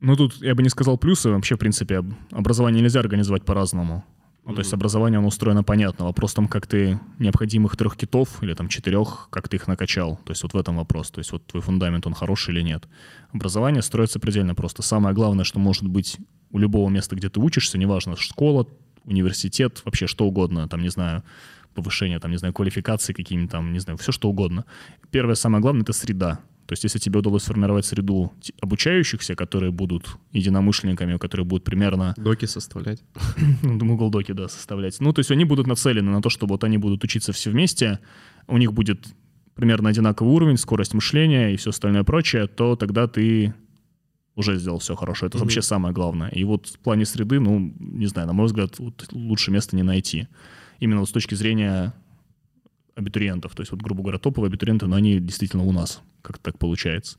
[0.00, 1.30] Ну, тут я бы не сказал плюсы.
[1.30, 4.04] Вообще, в принципе, образование нельзя организовать по-разному.
[4.44, 4.54] Ну, mm-hmm.
[4.54, 6.06] то есть образование, оно устроено понятно.
[6.06, 10.18] Вопрос там, как ты необходимых трех китов или там четырех, как ты их накачал.
[10.24, 11.10] То есть вот в этом вопрос.
[11.10, 12.88] То есть вот твой фундамент, он хороший или нет.
[13.32, 14.82] Образование строится предельно просто.
[14.82, 16.18] Самое главное, что может быть
[16.50, 18.66] у любого места, где ты учишься, неважно, школа,
[19.04, 21.22] университет, вообще что угодно, там, не знаю,
[21.74, 24.64] повышение, там, не знаю, квалификации какие-нибудь там, не знаю, все что угодно.
[25.10, 26.40] Первое, самое главное, это среда.
[26.72, 28.32] То есть если тебе удалось сформировать среду
[28.62, 32.14] обучающихся, которые будут единомышленниками, которые будут примерно...
[32.16, 33.02] Доки составлять.
[33.62, 34.98] Ну, Google доки, да, составлять.
[35.00, 37.98] Ну, то есть они будут нацелены на то, чтобы вот они будут учиться все вместе,
[38.46, 39.06] у них будет
[39.54, 43.52] примерно одинаковый уровень, скорость мышления и все остальное прочее, то тогда ты
[44.34, 45.26] уже сделал все хорошо.
[45.26, 45.40] Это mm-hmm.
[45.42, 46.30] вообще самое главное.
[46.30, 49.82] И вот в плане среды, ну, не знаю, на мой взгляд, вот лучше места не
[49.82, 50.26] найти.
[50.80, 51.92] Именно вот с точки зрения
[52.94, 53.54] абитуриентов.
[53.54, 57.18] То есть, вот, грубо говоря, топовые абитуриенты, но они действительно у нас, как так получается.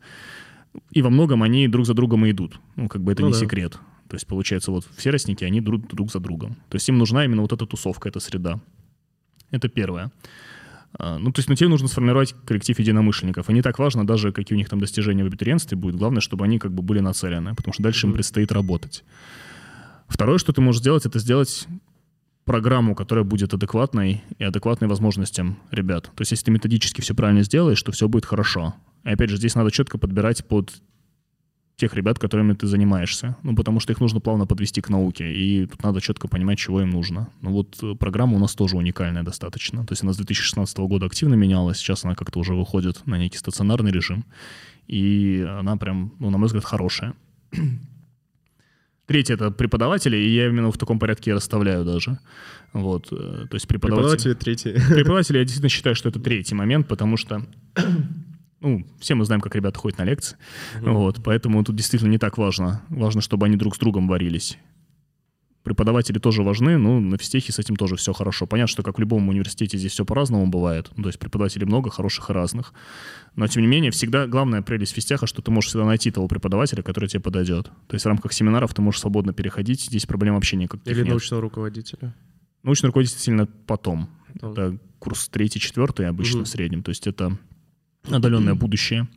[0.92, 2.60] И во многом они друг за другом и идут.
[2.76, 3.40] Ну, как бы это ну, не да.
[3.40, 3.74] секрет.
[4.08, 6.56] То есть, получается, вот все ростники, они друг, друг за другом.
[6.70, 8.60] То есть им нужна именно вот эта тусовка, эта среда.
[9.52, 10.12] Это первое.
[10.98, 13.50] А, ну, то есть, ну, тебе нужно сформировать коллектив единомышленников.
[13.50, 15.98] И не так важно даже, какие у них там достижения в абитуриентстве будут.
[15.98, 18.10] Главное, чтобы они как бы были нацелены, потому что дальше mm-hmm.
[18.10, 19.04] им предстоит работать.
[20.08, 21.68] Второе, что ты можешь сделать, это сделать
[22.46, 26.06] программу, которая будет адекватной и адекватной возможностям ребят.
[26.16, 28.74] То есть, если ты методически все правильно сделаешь, то все будет хорошо.
[29.04, 30.72] И опять же, здесь надо четко подбирать под
[31.76, 33.36] тех ребят, которыми ты занимаешься.
[33.44, 36.82] Ну, потому что их нужно плавно подвести к науке, и тут надо четко понимать, чего
[36.82, 37.30] им нужно.
[37.42, 39.86] Ну, вот э, программа у нас тоже уникальная достаточно.
[39.86, 43.38] То есть она с 2016 года активно менялась, сейчас она как-то уже выходит на некий
[43.38, 44.26] стационарный режим,
[44.88, 47.16] и она прям, ну, на мой взгляд, хорошая.
[49.06, 52.20] Третье— это преподаватели, и я именно в таком порядке расставляю даже.
[52.72, 54.34] Вот, э, то есть преподаватели...
[54.34, 54.74] Преподаватели.
[54.94, 57.46] Преподаватели, я действительно считаю, что это третий момент, потому что
[58.62, 60.38] ну, все мы знаем, как ребята ходят на лекции,
[60.80, 62.82] mm вот, поэтому тут действительно не так важно.
[62.90, 64.58] Важно, чтобы они друг с другом варились.
[65.64, 68.46] Преподаватели тоже важны, но на физтехе с этим тоже все хорошо.
[68.46, 70.92] Понятно, что как в любом университете здесь все по-разному бывает.
[70.98, 72.74] Ну, то есть преподавателей много, хороших и разных.
[73.38, 76.84] Но, тем не менее, всегда главная прелесть физтеха, что ты можешь всегда найти того преподавателя,
[76.84, 77.72] который тебе подойдет.
[77.88, 81.12] То есть в рамках семинаров ты можешь свободно переходить, здесь проблем вообще никаких Или нет.
[81.12, 82.14] научного руководителя.
[82.64, 84.10] Научный руководитель сильно потом.
[84.34, 84.52] потом.
[84.52, 86.46] Это курс третий, четвертый обычно угу.
[86.46, 86.84] в среднем.
[86.84, 87.38] То есть это
[88.04, 89.08] отдаленное будущее.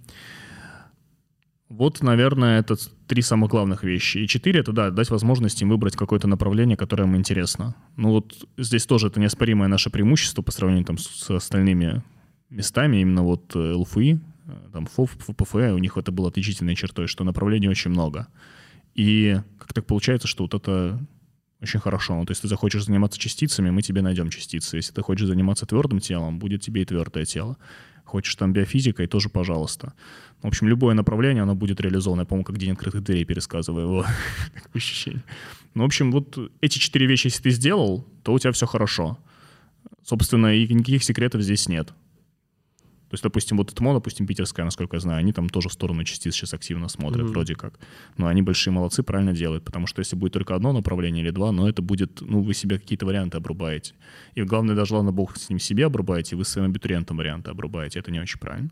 [1.69, 2.77] Вот, наверное, это
[3.09, 4.19] три самых главных вещи.
[4.19, 7.75] И четыре— это, да, дать возможность им выбрать какое-то направление, которое им интересно.
[7.97, 12.05] Ну вот здесь тоже это неоспоримое наше преимущество по сравнению там, с остальными
[12.51, 12.99] местами.
[12.99, 17.25] Именно вот э, ЛФИ, э, там ФОФ, ФПФ, у них это было отличительной чертой, что
[17.25, 18.29] направлений очень много.
[18.95, 21.01] И как так получается, что вот это
[21.61, 22.15] очень хорошо.
[22.15, 24.77] Ну, то есть ты захочешь заниматься частицами, мы тебе найдем частицы.
[24.77, 27.57] Если ты хочешь заниматься твердым телом, будет тебе и твердое тело.
[28.07, 29.93] Хочешь там биофизикой, тоже пожалуйста.
[30.43, 32.21] В общем, любое направление, оно будет реализовано.
[32.21, 34.07] Я, по-моему, как День открытых дверей пересказываю его
[34.75, 35.23] ощущение.
[35.75, 39.19] Ну, в общем, вот эти четыре вещи, если ты сделал, то у тебя все хорошо.
[40.05, 41.93] Собственно, и никаких секретов здесь нет.
[43.09, 46.03] То есть, допустим, вот ТМО, допустим, питерская, насколько я знаю, они там тоже в сторону
[46.05, 47.31] частиц сейчас активно смотрят, mm-hmm.
[47.31, 47.79] вроде как.
[48.17, 51.53] Но они большие молодцы, правильно делают, потому что если будет только одно направление или два,
[51.53, 53.95] но это будет, ну, вы себе какие-то варианты обрубаете.
[54.35, 58.01] И главное, даже ладно, бог с ним себе обрубаете, вы своим абитуриентам варианты обрубаете.
[58.01, 58.71] Это не очень правильно.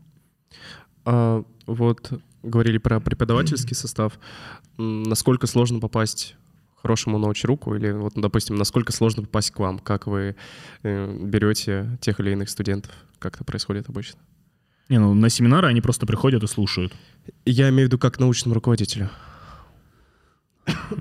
[1.05, 2.11] А, вот
[2.43, 4.19] говорили про преподавательский состав.
[4.77, 6.35] Насколько сложно попасть
[6.85, 9.79] хорошему научруку или вот, допустим, насколько сложно попасть к вам?
[9.79, 10.35] Как вы
[10.83, 12.91] э, берете тех или иных студентов?
[13.17, 14.19] Как это происходит обычно?
[14.87, 16.93] Не, ну на семинары они просто приходят и слушают.
[17.43, 19.09] Я имею в виду как научному руководителю.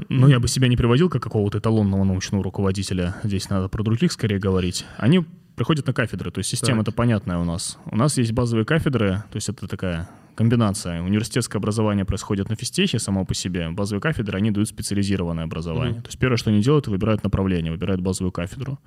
[0.09, 3.17] Ну, я бы себя не приводил как какого-то эталонного научного руководителя.
[3.23, 4.87] Здесь надо про других скорее говорить.
[4.97, 7.77] Они приходят на кафедры, то есть система это понятная у нас.
[7.85, 11.03] У нас есть базовые кафедры, то есть это такая комбинация.
[11.03, 13.71] Университетское образование происходит на физтехе само по себе.
[13.71, 15.99] Базовые кафедры, они дают специализированное образование.
[15.99, 16.03] Mm-hmm.
[16.03, 18.79] То есть первое, что они делают, выбирают направление, выбирают базовую кафедру.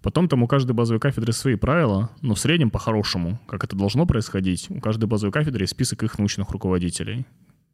[0.00, 4.06] Потом там у каждой базовой кафедры свои правила, но в среднем по-хорошему, как это должно
[4.06, 7.26] происходить, у каждой базовой кафедры есть список их научных руководителей.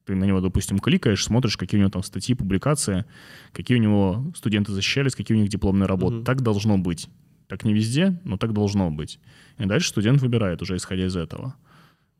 [0.04, 3.04] Ты на него, допустим, кликаешь, смотришь, какие у него там статьи, публикации,
[3.52, 6.16] какие у него студенты защищались, какие у них дипломные работы.
[6.16, 6.24] Mm-hmm.
[6.24, 7.08] Так должно быть.
[7.46, 9.18] Так не везде, но так должно быть.
[9.58, 11.54] И дальше студент выбирает уже исходя из этого.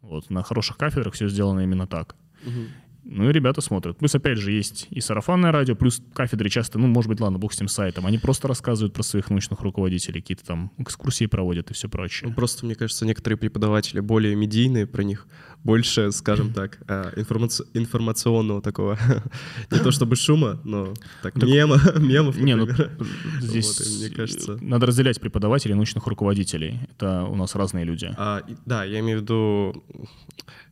[0.03, 2.17] Вот, на хороших кафедрах все сделано именно так.
[2.45, 2.67] Угу.
[3.11, 3.97] Ну и ребята смотрят.
[3.97, 7.55] Плюс, опять же, есть и сарафанное радио, плюс кафедры часто, ну, может быть, ладно, бог
[7.55, 11.75] с тем сайтом, они просто рассказывают про своих научных руководителей, какие-то там экскурсии проводят и
[11.75, 12.29] все прочее.
[12.29, 15.27] Ну, просто, мне кажется, некоторые преподаватели более медийные, про них
[15.65, 18.99] больше, скажем так, а, информаци- информационного такого,
[19.71, 22.67] не то чтобы шума, но так, так мема, мемов, Не, ну,
[23.41, 24.59] здесь вот, мне кажется...
[24.61, 26.81] надо разделять преподавателей и научных руководителей.
[26.91, 28.15] Это у нас разные люди.
[28.17, 29.85] А, да, я имею в виду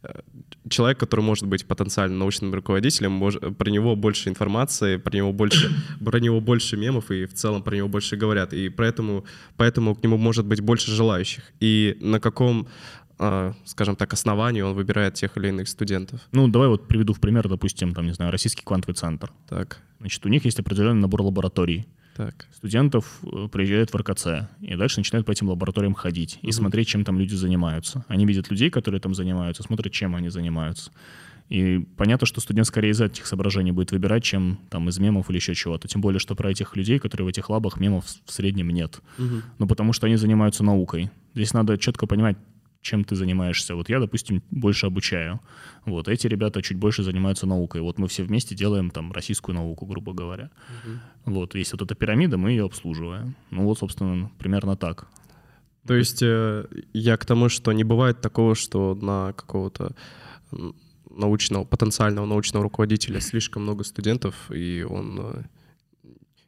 [0.02, 0.20] э,
[0.68, 5.70] человек, который может быть потенциально научным руководителем, мож, про него больше информации, про него больше,
[6.04, 8.52] про него больше мемов, и в целом про него больше говорят.
[8.52, 9.24] И поэтому,
[9.56, 11.42] поэтому к нему может быть больше желающих.
[11.60, 12.68] И на каком
[13.64, 16.20] скажем так, основании он выбирает тех или иных студентов.
[16.32, 19.32] Ну, давай вот приведу в пример, допустим, там, не знаю, Российский квантовый центр.
[19.48, 19.80] Так.
[20.00, 21.86] Значит, у них есть определенный набор лабораторий.
[22.16, 22.46] Так.
[22.54, 26.52] Студентов э, приезжают в РКЦ, и дальше начинают по этим лабораториям ходить и угу.
[26.52, 28.04] смотреть, чем там люди занимаются.
[28.08, 30.90] Они видят людей, которые там занимаются, смотрят, чем они занимаются.
[31.48, 35.36] И понятно, что студент скорее из этих соображений будет выбирать, чем там из мемов или
[35.36, 35.86] еще чего-то.
[35.86, 39.00] Тем более, что про этих людей, которые в этих лабах, мемов в среднем нет.
[39.18, 39.42] Угу.
[39.58, 41.10] Ну, потому что они занимаются наукой.
[41.34, 42.36] Здесь надо четко понимать,
[42.80, 43.74] чем ты занимаешься.
[43.74, 45.40] Вот я, допустим, больше обучаю.
[45.84, 47.80] Вот эти ребята чуть больше занимаются наукой.
[47.80, 50.50] Вот мы все вместе делаем там российскую науку, грубо говоря.
[51.24, 51.34] Угу.
[51.36, 53.34] Вот есть вот эта пирамида, мы ее обслуживаем.
[53.50, 55.08] Ну вот, собственно, примерно так.
[55.86, 59.94] То есть э, я к тому, что не бывает такого, что на какого-то
[61.10, 65.42] научного, потенциального научного руководителя слишком много студентов, и он э,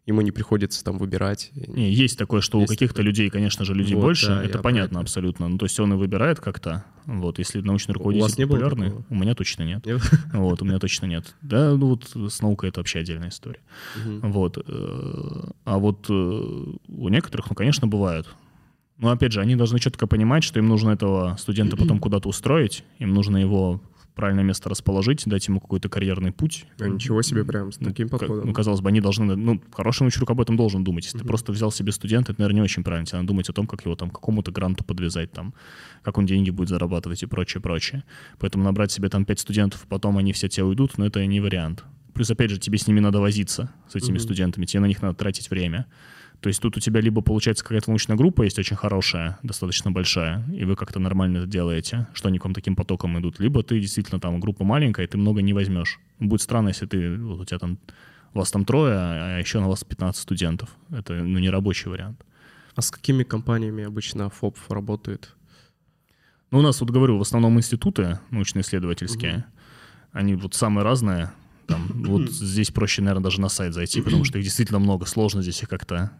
[0.08, 1.50] ему не приходится там выбирать.
[1.54, 4.58] Не, есть такое, что есть у каких-то людей, конечно же, людей вот, больше, да, это
[4.60, 5.48] понятно абсолютно.
[5.48, 8.92] Ну, то есть он и выбирает как-то, вот, если научный руководитель у вас не популярный,
[9.10, 9.84] у меня точно нет.
[9.84, 10.00] нет.
[10.32, 11.34] Вот, у меня точно нет.
[11.42, 13.60] Да, ну вот с наукой это вообще отдельная история.
[13.96, 14.28] Угу.
[14.28, 14.58] Вот.
[14.66, 18.28] Э, а вот э, у некоторых, ну, конечно, бывают.
[18.96, 22.82] Но опять же, они должны четко понимать, что им нужно этого студента потом куда-то устроить,
[22.98, 23.80] им нужно его
[24.18, 26.66] правильное место расположить, дать ему какой-то карьерный путь.
[26.80, 28.48] А ничего себе прям с ну, таким подходом.
[28.48, 29.36] Ну, казалось бы, они должны...
[29.36, 31.04] Ну, хороший научный рук об этом должен думать.
[31.04, 31.22] Если uh-huh.
[31.22, 33.06] ты просто взял себе студента, это, наверное, не очень правильно.
[33.06, 35.54] Тебе надо думать о том, как его там какому-то гранту подвязать, там,
[36.02, 38.02] как он деньги будет зарабатывать и прочее, прочее.
[38.40, 41.84] Поэтому набрать себе там пять студентов, потом они все те уйдут, но это не вариант.
[42.12, 44.20] Плюс, опять же, тебе с ними надо возиться, с этими uh-huh.
[44.20, 45.86] студентами, тебе на них надо тратить время.
[46.40, 50.44] То есть тут у тебя либо получается какая-то научная группа есть очень хорошая, достаточно большая,
[50.52, 53.80] и вы как-то нормально это делаете, что они к вам таким потоком идут, либо ты
[53.80, 55.98] действительно там группа маленькая, и ты много не возьмешь.
[56.20, 57.78] Будет странно, если ты, вот у тебя там,
[58.34, 60.68] вас там трое, а еще на вас 15 студентов.
[60.90, 62.24] Это, ну, не рабочий вариант.
[62.74, 65.34] А с какими компаниями обычно ФОП работает?
[66.52, 69.36] Ну, у нас, вот говорю, в основном институты научно-исследовательские.
[69.38, 69.44] Угу.
[70.12, 71.32] Они вот самые разные.
[71.66, 75.06] Там, вот здесь проще, наверное, даже на сайт зайти, потому что их действительно много.
[75.06, 76.12] Сложно здесь их как-то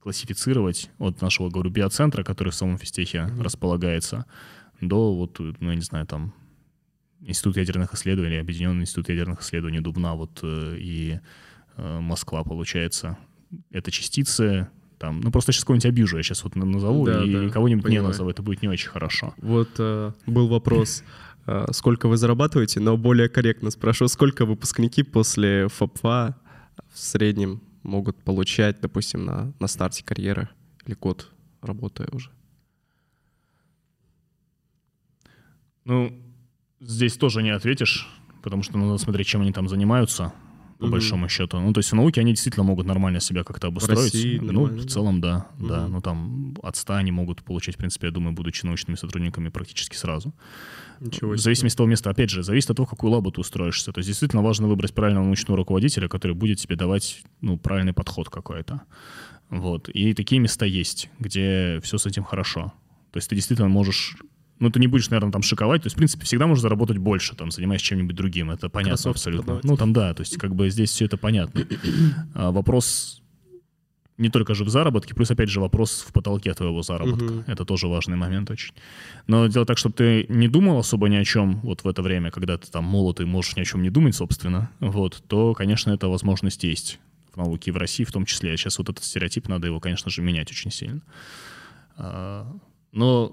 [0.00, 3.42] классифицировать от нашего, говорю, биоцентра, который в самом физтехе mm-hmm.
[3.42, 4.26] располагается,
[4.80, 6.32] до вот, ну, я не знаю, там,
[7.22, 11.20] Институт ядерных исследований, Объединенный институт ядерных исследований Дубна вот э, и
[11.76, 13.18] э, Москва, получается.
[13.70, 14.68] Это частицы,
[14.98, 18.04] там, ну просто сейчас кого-нибудь обижу, я сейчас вот назову, да, и да, кого-нибудь понимаю.
[18.04, 19.34] не назову, это будет не очень хорошо.
[19.36, 21.04] Вот э, был вопрос,
[21.46, 26.36] э, сколько вы зарабатываете, но более корректно спрошу, сколько выпускники после ФАПФА
[26.90, 30.48] в среднем могут получать, допустим, на, на старте карьеры
[30.86, 31.30] или год
[31.62, 32.30] работая уже?
[35.84, 36.12] Ну,
[36.80, 38.08] здесь тоже не ответишь,
[38.42, 40.32] потому что надо смотреть, чем они там занимаются,
[40.80, 41.60] по большому счету.
[41.60, 43.98] Ну, то есть в науке они действительно могут нормально себя как-то обустроить.
[43.98, 45.88] В России ну, в целом, да, mm да.
[45.88, 49.96] Ну, там от 100 они могут получать, в принципе, я думаю, будучи научными сотрудниками практически
[49.96, 50.32] сразу.
[51.00, 53.92] Ничего в зависимости от того места, опять же, зависит от того, какую лабу ты устроишься.
[53.92, 58.28] То есть действительно важно выбрать правильного научного руководителя, который будет тебе давать ну, правильный подход
[58.28, 58.82] какой-то.
[59.50, 59.88] Вот.
[59.88, 62.72] И такие места есть, где все с этим хорошо.
[63.12, 64.16] То есть ты действительно можешь
[64.60, 65.82] ну, ты не будешь, наверное, там шиковать.
[65.82, 68.50] То есть, в принципе, всегда можешь заработать больше, там, занимаясь чем-нибудь другим.
[68.50, 69.42] Это понятно Кроссовки абсолютно.
[69.44, 69.64] Продавать.
[69.64, 71.66] Ну, там, да, то есть, как бы здесь все это понятно.
[72.34, 73.20] А вопрос
[74.18, 77.24] не только же в заработке, плюс, опять же, вопрос в потолке твоего заработка.
[77.24, 77.44] Угу.
[77.46, 78.74] Это тоже важный момент очень.
[79.26, 82.30] Но дело так, чтобы ты не думал особо ни о чем вот в это время,
[82.30, 85.90] когда ты там молод и можешь ни о чем не думать, собственно, вот, то, конечно,
[85.90, 87.00] эта возможность есть
[87.32, 88.54] в науке, в России в том числе.
[88.58, 91.00] Сейчас вот этот стереотип, надо его, конечно же, менять очень сильно.
[91.96, 92.46] А,
[92.92, 93.32] но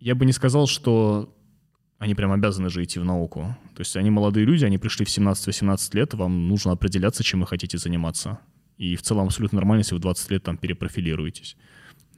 [0.00, 1.32] я бы не сказал, что
[1.98, 3.56] они прям обязаны же идти в науку.
[3.74, 7.46] То есть они молодые люди, они пришли в 17-18 лет, вам нужно определяться, чем вы
[7.46, 8.38] хотите заниматься.
[8.76, 11.56] И в целом абсолютно нормально, если вы 20 лет там перепрофилируетесь.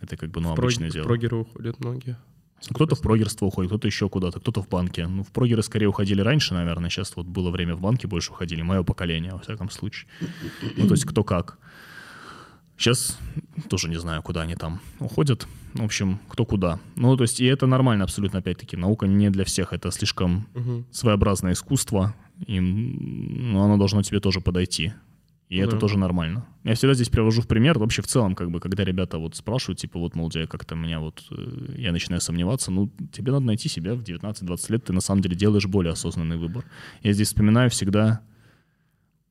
[0.01, 1.05] Это как бы, ну, в обычное прог- дело.
[1.05, 2.17] В прогеры уходят многие.
[2.71, 5.07] Кто-то в прогерство уходит, кто-то еще куда-то, кто-то в банке.
[5.07, 6.91] Ну, в прогеры скорее уходили раньше, наверное.
[6.91, 8.63] Сейчас вот было время в банке больше уходили.
[8.63, 10.09] Мое поколение, во всяком случае.
[10.77, 11.59] Ну, то есть кто как.
[12.79, 13.19] Сейчас
[13.69, 15.49] тоже не знаю, куда они там уходят.
[15.75, 16.79] В общем, кто куда.
[16.95, 18.77] Ну, то есть, и это нормально абсолютно, опять-таки.
[18.77, 19.73] Наука не для всех.
[19.73, 20.85] Это слишком угу.
[20.93, 22.15] своеобразное искусство.
[22.47, 24.93] И ну, оно должно тебе тоже подойти.
[25.49, 26.47] И ну, это тоже нормально.
[26.63, 29.81] Я всегда здесь привожу в пример, вообще в целом, как бы, когда ребята вот спрашивают,
[29.81, 33.95] типа, вот, мол, как-то меня вот, э, я начинаю сомневаться, ну, тебе надо найти себя
[33.95, 36.67] в 19-20 лет, ты на самом деле делаешь более осознанный выбор.
[37.03, 38.21] Я здесь вспоминаю всегда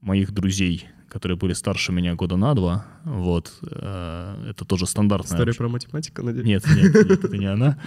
[0.01, 5.37] моих друзей, которые были старше меня года на два, вот, э, это тоже стандартная...
[5.37, 6.45] История про математику, надеюсь?
[6.45, 7.77] Нет, нет, нет, это не она.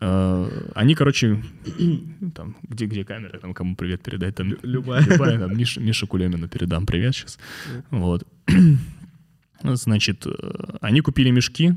[0.00, 1.42] Э, они, короче,
[2.34, 6.48] там, где, где камера, там, кому привет передать, там, любая, любая там, Миша, Миша Кулемину
[6.48, 7.38] передам привет сейчас,
[7.90, 8.26] вот.
[9.62, 10.30] Значит, э,
[10.80, 11.74] они купили мешки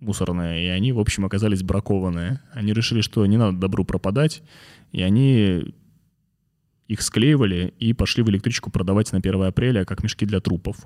[0.00, 2.40] мусорные, и они, в общем, оказались бракованные.
[2.52, 4.42] Они решили, что не надо добру пропадать,
[4.92, 5.74] и они
[6.88, 10.76] их склеивали и пошли в электричку продавать на 1 апреля как мешки для трупов.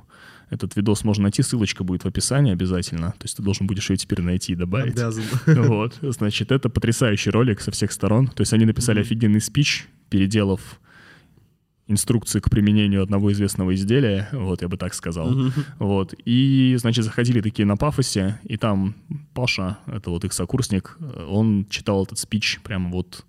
[0.50, 3.12] Этот видос можно найти, ссылочка будет в описании обязательно.
[3.12, 4.94] То есть ты должен будешь ее теперь найти и добавить.
[4.94, 5.24] Обязан.
[5.46, 8.26] Вот, значит, это потрясающий ролик со всех сторон.
[8.26, 9.04] То есть они написали mm-hmm.
[9.04, 10.60] офигенный спич, переделав
[11.86, 15.32] инструкции к применению одного известного изделия, вот, я бы так сказал.
[15.32, 15.64] Mm-hmm.
[15.78, 18.94] Вот, и, значит, заходили такие на пафосе, и там
[19.34, 20.96] Паша, это вот их сокурсник,
[21.28, 23.24] он читал этот спич прямо вот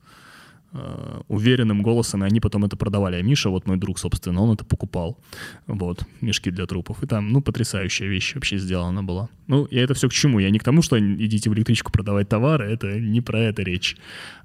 [0.76, 3.18] Э, уверенным голосом, и они потом это продавали.
[3.18, 5.20] А Миша, вот мой друг, собственно, он это покупал.
[5.68, 7.04] Вот, мешки для трупов.
[7.04, 9.30] И там, ну, потрясающая вещь вообще сделана была.
[9.46, 10.40] Ну, я это все к чему?
[10.40, 13.98] Я не к тому, что идите в электричку продавать товары, это не про это речь,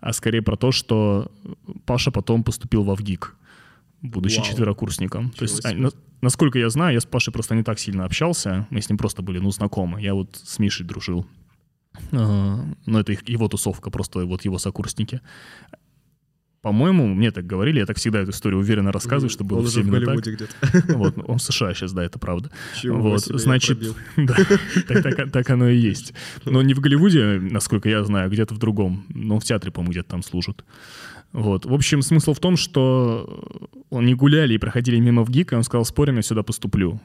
[0.02, 1.32] а скорее про то, что
[1.86, 3.34] Паша потом поступил в ВГИК,
[4.02, 4.46] будучи Вау.
[4.46, 5.30] четверокурсником.
[5.30, 8.04] Чего то есть, а, на, насколько я знаю, я с Пашей просто не так сильно
[8.04, 10.02] общался, мы с ним просто были, ну, знакомы.
[10.02, 11.26] Я вот с Мишей дружил.
[12.12, 15.20] Uh, ну, это их, его тусовка, просто вот его сокурсники.
[16.60, 20.04] По-моему, мне так говорили, я так всегда эту историю уверенно рассказываю, что было все именно
[20.04, 20.18] так.
[20.18, 20.48] где-то.
[20.96, 22.50] Вот, он в США сейчас, да, это правда.
[22.80, 23.78] Чего вот, значит,
[24.16, 24.34] да,
[24.88, 26.14] так, так, так оно и есть.
[26.44, 29.04] Но не в Голливуде, насколько я знаю, где-то в другом.
[29.08, 30.64] Но в театре, по-моему, где-то там служат.
[31.32, 31.64] Вот.
[31.64, 33.46] В общем, смысл в том, что
[33.90, 37.00] он не гуляли и проходили мимо в ГИК, и он сказал, спорим, я сюда поступлю.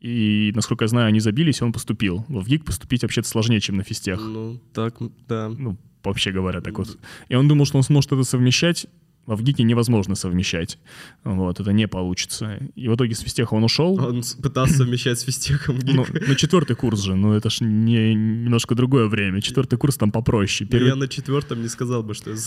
[0.00, 2.26] И, насколько я знаю, они забились, и он поступил.
[2.28, 4.20] В ГИК поступить вообще-то сложнее, чем на физтех.
[4.20, 5.48] Ну, так, да.
[5.48, 5.78] Ну,
[6.10, 6.98] вообще говоря, так вот.
[7.28, 8.86] И он думал, что он сможет это совмещать,
[9.26, 10.78] а в ГИКе невозможно совмещать.
[11.24, 12.58] Вот, это не получится.
[12.74, 13.98] И в итоге с физтеха он ушел.
[13.98, 15.94] Он пытался совмещать с физтехом ГИК.
[15.94, 19.40] Ну, ну, четвертый курс же, ну это ж не, немножко другое время.
[19.40, 20.68] Четвертый курс там попроще.
[20.68, 20.88] Первый...
[20.88, 22.34] Я на четвертом не сказал бы, что...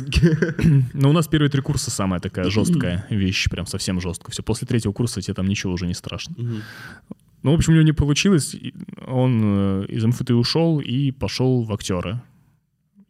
[0.93, 4.31] Ну, у нас первые три курса самая такая жесткая вещь, прям совсем жестко.
[4.31, 6.35] Все, после третьего курса тебе там ничего уже не страшно.
[7.43, 8.55] Ну, в общем, у него не получилось.
[9.07, 12.19] Он э, из МФТ ушел и пошел в актеры.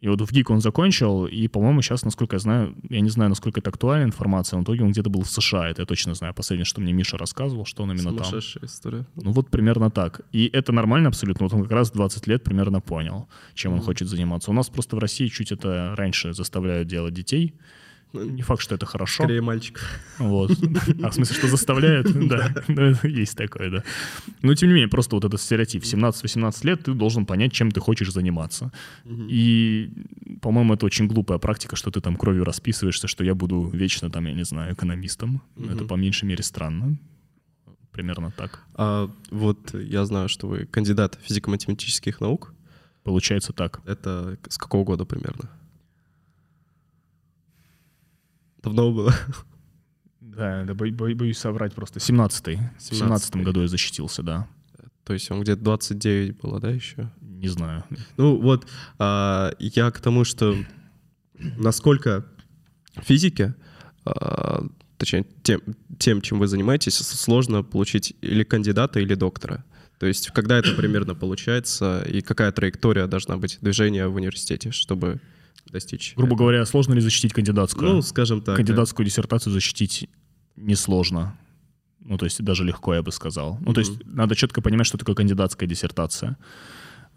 [0.00, 3.30] И вот в ГИК он закончил, и, по-моему, сейчас, насколько я знаю, я не знаю,
[3.30, 6.14] насколько это актуальная информация, но в итоге он где-то был в США, это я точно
[6.14, 6.34] знаю.
[6.34, 8.38] Последнее, что мне Миша рассказывал, что он именно там.
[8.62, 9.06] история.
[9.16, 10.20] Ну вот примерно так.
[10.30, 11.46] И это нормально абсолютно.
[11.46, 14.50] Вот он как раз 20 лет примерно понял, чем он хочет заниматься.
[14.50, 17.54] У нас просто в России чуть это раньше заставляют делать детей,
[18.12, 19.24] не факт, что это хорошо.
[19.24, 19.80] Скорее мальчик.
[20.18, 20.50] Вот.
[21.02, 22.06] А в смысле, что заставляет?
[22.28, 23.84] Да, ну, есть такое, да.
[24.42, 25.82] Но тем не менее, просто вот этот стереотип.
[25.82, 28.70] 17-18 лет ты должен понять, чем ты хочешь заниматься.
[29.06, 29.90] И,
[30.42, 34.26] по-моему, это очень глупая практика, что ты там кровью расписываешься, что я буду вечно там,
[34.26, 35.42] я не знаю, экономистом.
[35.56, 36.98] Это по меньшей мере странно.
[37.92, 38.62] Примерно так.
[38.74, 42.54] А вот я знаю, что вы кандидат физико-математических наук.
[43.02, 43.80] Получается так.
[43.86, 45.50] Это с какого года примерно?
[48.68, 49.14] Давно было.
[50.20, 51.98] Да, да бо- бо- боюсь соврать просто.
[52.00, 52.58] 17-й.
[52.78, 54.46] В 17 году я защитился, да.
[55.04, 57.10] То есть он где-то 29 было, да, еще?
[57.20, 57.84] Не знаю.
[58.16, 58.66] Ну вот,
[58.98, 60.54] а, я к тому, что
[61.56, 62.26] насколько
[63.02, 63.54] физики,
[64.04, 64.66] а,
[64.98, 65.60] точнее, тем,
[65.98, 69.64] тем, чем вы занимаетесь, сложно получить или кандидата, или доктора.
[69.98, 75.20] То есть когда это примерно получается, и какая траектория должна быть движения в университете, чтобы
[75.70, 76.14] достичь.
[76.16, 76.38] Грубо этого.
[76.38, 77.94] говоря, сложно ли защитить кандидатскую?
[77.94, 78.56] Ну, скажем так.
[78.56, 79.10] Кандидатскую да.
[79.10, 80.08] диссертацию защитить
[80.56, 81.38] несложно.
[82.00, 83.58] Ну, то есть даже легко, я бы сказал.
[83.60, 83.74] Ну, mm-hmm.
[83.74, 86.36] то есть надо четко понимать, что такое кандидатская диссертация.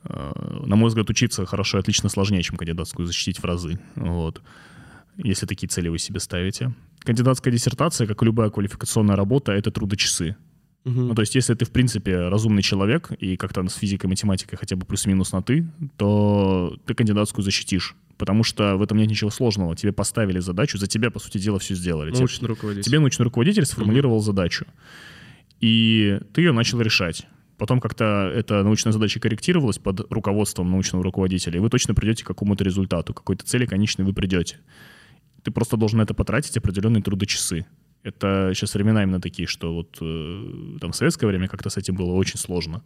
[0.03, 0.31] Э,
[0.65, 3.79] на мой взгляд, учиться хорошо и отлично сложнее, чем кандидатскую защитить в разы.
[3.95, 4.41] Вот.
[5.17, 6.73] Если такие цели вы себе ставите.
[6.99, 10.35] Кандидатская диссертация, как и любая квалификационная работа, это трудочасы.
[10.83, 10.99] Угу.
[10.99, 14.75] Ну, то есть, если ты, в принципе, разумный человек и как-то с физикой, математикой хотя
[14.75, 15.67] бы плюс-минус на «ты»,
[15.97, 19.75] то ты кандидатскую защитишь потому что в этом нет ничего сложного.
[19.75, 22.11] Тебе поставили задачу, за тебя, по сути дела, все сделали.
[22.11, 22.83] Научный руководитель.
[22.83, 24.25] Тебе научный руководитель сформулировал mm-hmm.
[24.25, 24.67] задачу,
[25.59, 27.25] и ты ее начал решать.
[27.57, 32.27] Потом как-то эта научная задача корректировалась под руководством научного руководителя, и вы точно придете к
[32.27, 34.59] какому-то результату, какой-то цели конечной вы придете.
[35.41, 37.65] Ты просто должен на это потратить определенные трудочасы.
[38.03, 41.95] Это сейчас времена именно такие, что вот э, там в советское время как-то с этим
[41.95, 42.81] было очень сложно.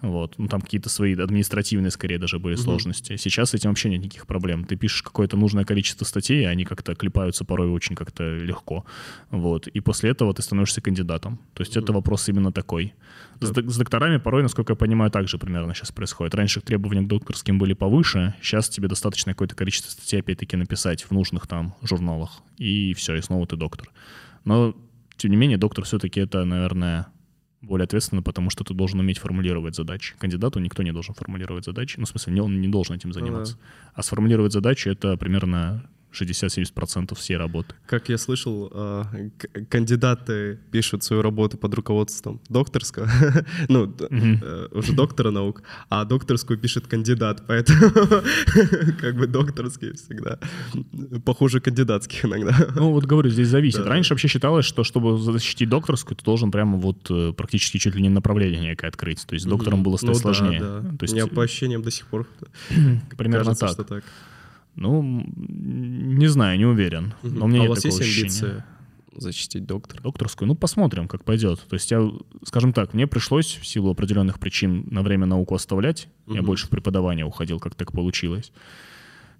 [0.00, 0.34] Вот.
[0.38, 2.62] Ну, там какие-то свои административные, скорее, даже были угу.
[2.62, 3.16] сложности.
[3.16, 4.64] Сейчас с этим вообще нет никаких проблем.
[4.64, 8.84] Ты пишешь какое-то нужное количество статей, и они как-то клепаются порой очень как-то легко.
[9.30, 9.68] Вот.
[9.68, 11.38] И после этого ты становишься кандидатом.
[11.54, 11.84] То есть угу.
[11.84, 12.92] это вопрос именно такой.
[13.40, 13.46] Да.
[13.46, 16.34] С, с докторами порой, насколько я понимаю, так же примерно сейчас происходит.
[16.34, 21.10] Раньше требования к докторским были повыше, сейчас тебе достаточно какое-то количество статей опять-таки написать в
[21.12, 23.90] нужных там журналах, и все, и снова ты доктор.
[24.46, 24.74] Но,
[25.16, 27.08] тем не менее, доктор все-таки это, наверное,
[27.60, 30.14] более ответственно, потому что ты должен уметь формулировать задачи.
[30.18, 31.98] Кандидату никто не должен формулировать задачи.
[31.98, 33.54] Ну, в смысле, он не должен этим заниматься.
[33.54, 33.92] Uh-huh.
[33.94, 35.90] А сформулировать задачи— это примерно
[36.20, 37.74] 60-70% всей работы.
[37.86, 39.04] Как я слышал, а,
[39.68, 43.08] кандидаты пишут свою работу под руководством докторского,
[43.68, 47.90] ну, э, уже доктора наук, а докторскую пишет кандидат, поэтому
[49.00, 50.38] как бы докторские всегда
[51.24, 52.54] похуже кандидатских иногда.
[52.74, 53.84] Ну, вот говорю, здесь зависит.
[53.86, 58.02] Раньше вообще считалось, что чтобы защитить докторскую, ты должен прямо вот э, практически чуть ли
[58.02, 59.24] не направление некое открыть.
[59.26, 60.60] То есть доктором было стать ну сложнее.
[60.60, 61.14] То есть...
[61.14, 62.26] У меня по ощущениям до сих пор
[63.16, 64.04] примерно так.
[64.76, 67.14] Ну, не знаю, не уверен.
[67.22, 68.64] Но у меня а нет у вас есть амбиции?
[69.20, 70.02] защитить доктора?
[70.02, 70.46] Докторскую?
[70.48, 71.60] Ну, посмотрим, как пойдет.
[71.68, 72.08] То есть я,
[72.44, 76.08] скажем так, мне пришлось в силу определенных причин на время науку оставлять.
[76.26, 76.36] Угу.
[76.36, 78.52] Я больше в преподавание уходил, как так получилось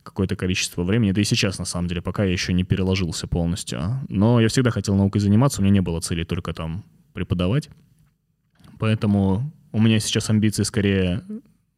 [0.03, 4.01] какое-то количество времени, да и сейчас, на самом деле, пока я еще не переложился полностью.
[4.09, 7.71] Но я всегда хотел наукой заниматься, у меня не было цели только там преподавать.
[8.79, 11.25] Поэтому у меня сейчас амбиции скорее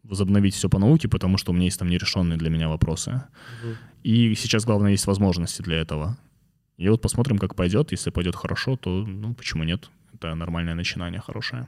[0.08, 3.22] возобновить все по науке, потому что у меня есть там нерешенные для меня вопросы.
[3.62, 3.74] Угу.
[4.04, 6.16] И сейчас, главное, есть возможности для этого.
[6.78, 7.92] И вот посмотрим, как пойдет.
[7.92, 9.90] Если пойдет хорошо, то ну почему нет?
[10.14, 11.66] Это нормальное начинание, хорошее.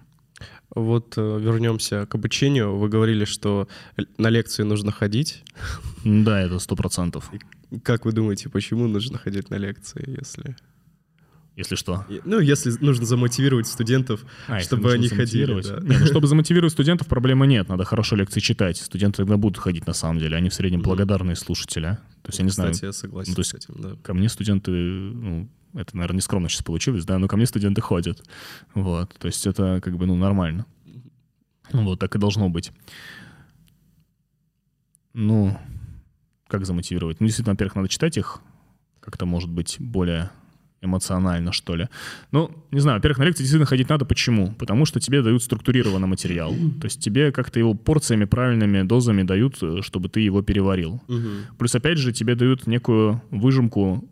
[0.75, 2.77] Вот э, вернемся к обучению.
[2.77, 3.69] Вы говорили, что
[4.19, 5.43] на лекции нужно ходить.
[6.05, 7.31] Да, это сто процентов.
[7.83, 10.57] Как вы думаете, почему нужно ходить на лекции, если...
[11.57, 12.07] Если что?
[12.25, 15.61] Ну, если нужно замотивировать студентов, а, чтобы они ходили.
[15.63, 15.81] Да.
[15.81, 17.69] Не, ну, чтобы замотивировать студентов, проблемы нет.
[17.69, 18.79] Надо хорошо лекции читать.
[18.79, 20.37] Студенты тогда будут ходить на самом деле.
[20.37, 21.87] Они в среднем благодарные слушатели.
[21.87, 21.97] А.
[22.23, 22.73] То есть, я не знаю.
[22.73, 23.97] Кстати, я согласен ну, то есть, с этим, да.
[24.03, 27.81] Ко мне студенты, ну, это, наверное, не скромно сейчас получилось, да, но ко мне студенты
[27.81, 28.23] ходят.
[28.75, 29.15] Вот.
[29.19, 30.67] То есть это как бы, ну, нормально.
[31.73, 32.73] Вот, так и должно быть.
[35.13, 35.59] Ну,
[36.47, 37.21] как замотивировать?
[37.21, 38.41] Ну, действительно, во-первых, надо читать их
[39.01, 40.31] как-то, может быть, более
[40.83, 41.89] эмоционально, что ли.
[42.33, 44.05] Ну, не знаю, во-первых, на лекции действительно ходить надо.
[44.05, 44.53] Почему?
[44.53, 46.55] Потому что тебе дают структурированный материал.
[46.81, 51.03] То есть тебе как-то его порциями, правильными дозами дают, э, чтобы ты его переварил.
[51.09, 51.57] Угу.
[51.59, 54.09] Плюс, опять же, тебе дают некую выжимку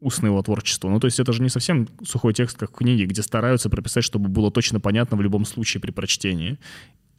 [0.00, 0.88] устного творчества.
[0.88, 4.02] Ну, то есть это же не совсем сухой текст, как в книге, где стараются прописать,
[4.02, 6.58] чтобы было точно понятно в любом случае при прочтении.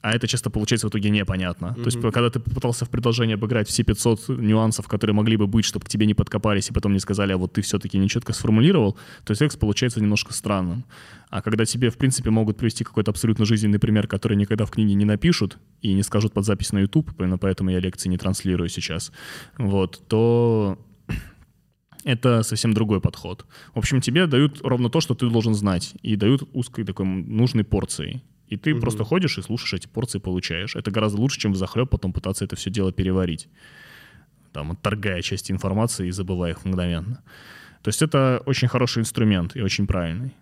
[0.02, 1.68] А это часто получается в итоге непонятно.
[1.68, 1.84] Mm-hmm.
[1.84, 5.64] То есть, когда ты попытался в предложение обыграть все 500 нюансов, которые могли бы быть,
[5.64, 8.98] чтобы к тебе не подкопались, и потом не сказали, а вот ты все-таки нечетко сформулировал,
[9.26, 10.86] то текст получается немножко странным.
[11.30, 14.96] А когда тебе, в принципе, могут привести какой-то абсолютно жизненный пример, который никогда в книге
[14.96, 18.70] не напишут и не скажут под запись на YouTube, именно поэтому я лекции не транслирую
[18.70, 19.12] сейчас,
[19.58, 20.80] вот, то
[22.04, 23.46] это совсем другой подход.
[23.74, 27.64] В общем, тебе дают ровно то, что ты должен знать, и дают узкой такой нужной
[27.64, 28.22] порции.
[28.52, 28.82] И ты угу.
[28.82, 30.76] просто ходишь и слушаешь эти порции, получаешь.
[30.76, 33.48] Это гораздо лучше, чем в захлеб потом пытаться это все дело переварить.
[34.52, 37.24] Там, отторгая части информации и забывая их мгновенно.
[37.82, 40.34] То есть это очень хороший инструмент и очень правильный.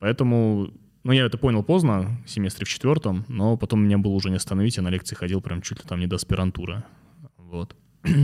[0.00, 0.70] Поэтому,
[1.02, 4.36] ну, я это понял поздно, в семестре в четвертом, но потом меня было уже не
[4.36, 6.84] остановить, я на лекции ходил прям чуть ли там не до аспирантуры.
[7.38, 7.74] Вот.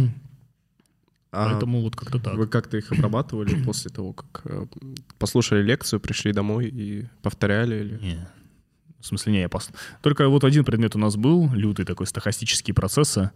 [1.33, 2.35] А Поэтому вот как-то так.
[2.35, 4.67] Вы как-то их обрабатывали после того, как э,
[5.17, 7.77] послушали лекцию, пришли домой и повторяли?
[7.77, 7.99] Или...
[8.03, 8.29] Не.
[9.01, 9.71] В смысле, не, я пос...
[10.03, 13.31] Только вот один предмет у нас был, лютый такой, стохастические процессы.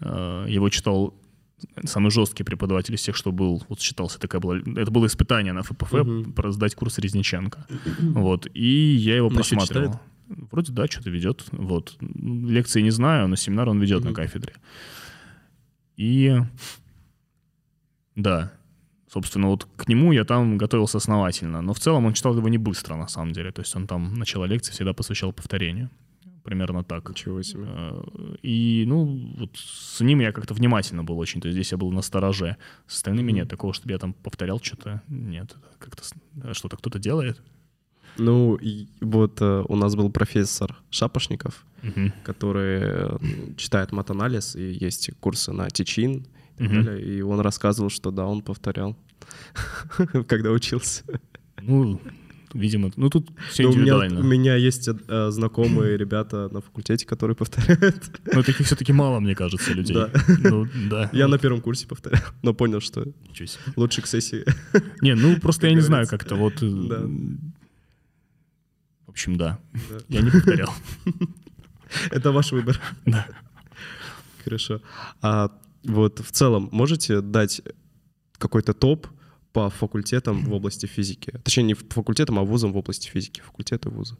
[0.00, 1.14] Э, его читал
[1.84, 5.62] самый жесткий преподаватель из всех, что был, вот считался, такая была, это было испытание на
[5.62, 6.52] ФПФ, угу.
[6.52, 7.66] сдать курс Резниченко.
[8.00, 10.00] Вот, и я его просматривал.
[10.28, 11.46] Вроде да, что-то ведет.
[11.52, 11.96] Вот.
[12.00, 14.08] Лекции не знаю, но семинар он ведет угу.
[14.08, 14.52] на кафедре.
[15.96, 16.36] И
[18.14, 18.52] да.
[19.08, 21.62] Собственно, вот к нему я там готовился основательно.
[21.62, 23.52] Но в целом он читал его не быстро, на самом деле.
[23.52, 25.90] То есть он там начало лекции всегда посвящал повторению.
[26.44, 27.08] Примерно так.
[27.08, 27.66] Ничего себе.
[27.66, 28.02] Э,
[28.42, 31.40] и, ну, вот с ним я как-то внимательно был очень.
[31.40, 32.56] То есть здесь я был на стороже.
[32.86, 33.34] С остальными mm-hmm.
[33.34, 35.02] нет такого, чтобы я там повторял что-то.
[35.08, 35.56] Нет.
[35.78, 36.02] Как-то
[36.54, 37.40] что-то кто-то делает.
[38.18, 42.12] Ну, и вот э, у нас был профессор Шапошников, угу.
[42.24, 43.18] который э,
[43.56, 46.26] читает матанализ, и есть курсы на Тичин,
[46.58, 47.18] и так далее.
[47.18, 48.96] И он рассказывал, что да, он повторял,
[50.26, 51.04] когда учился.
[51.60, 52.00] Ну,
[52.54, 54.20] видимо, ну тут все Но индивидуально.
[54.20, 58.20] У меня, у меня есть э, знакомые ребята на факультете, которые повторяют.
[58.32, 59.94] Но таких все-таки мало, мне кажется, людей.
[59.94, 60.10] Да.
[60.38, 61.10] Ну, да.
[61.12, 63.06] Я на первом курсе повторял, но понял, что
[63.76, 64.44] лучше к сессии.
[65.00, 66.62] Не, ну просто я не знаю как-то вот...
[66.62, 67.00] Э, да.
[69.06, 69.58] В общем, да.
[69.72, 69.98] да.
[70.08, 70.72] Я не повторял.
[72.10, 72.80] Это ваш выбор.
[73.06, 73.26] Да.
[74.44, 74.80] Хорошо.
[75.22, 75.50] А
[75.84, 77.62] вот в целом можете дать
[78.38, 79.06] какой-то топ
[79.52, 81.32] по факультетам в области физики?
[81.44, 83.40] Точнее, не факультетам, а вузам в области физики.
[83.40, 84.16] Факультеты вуза.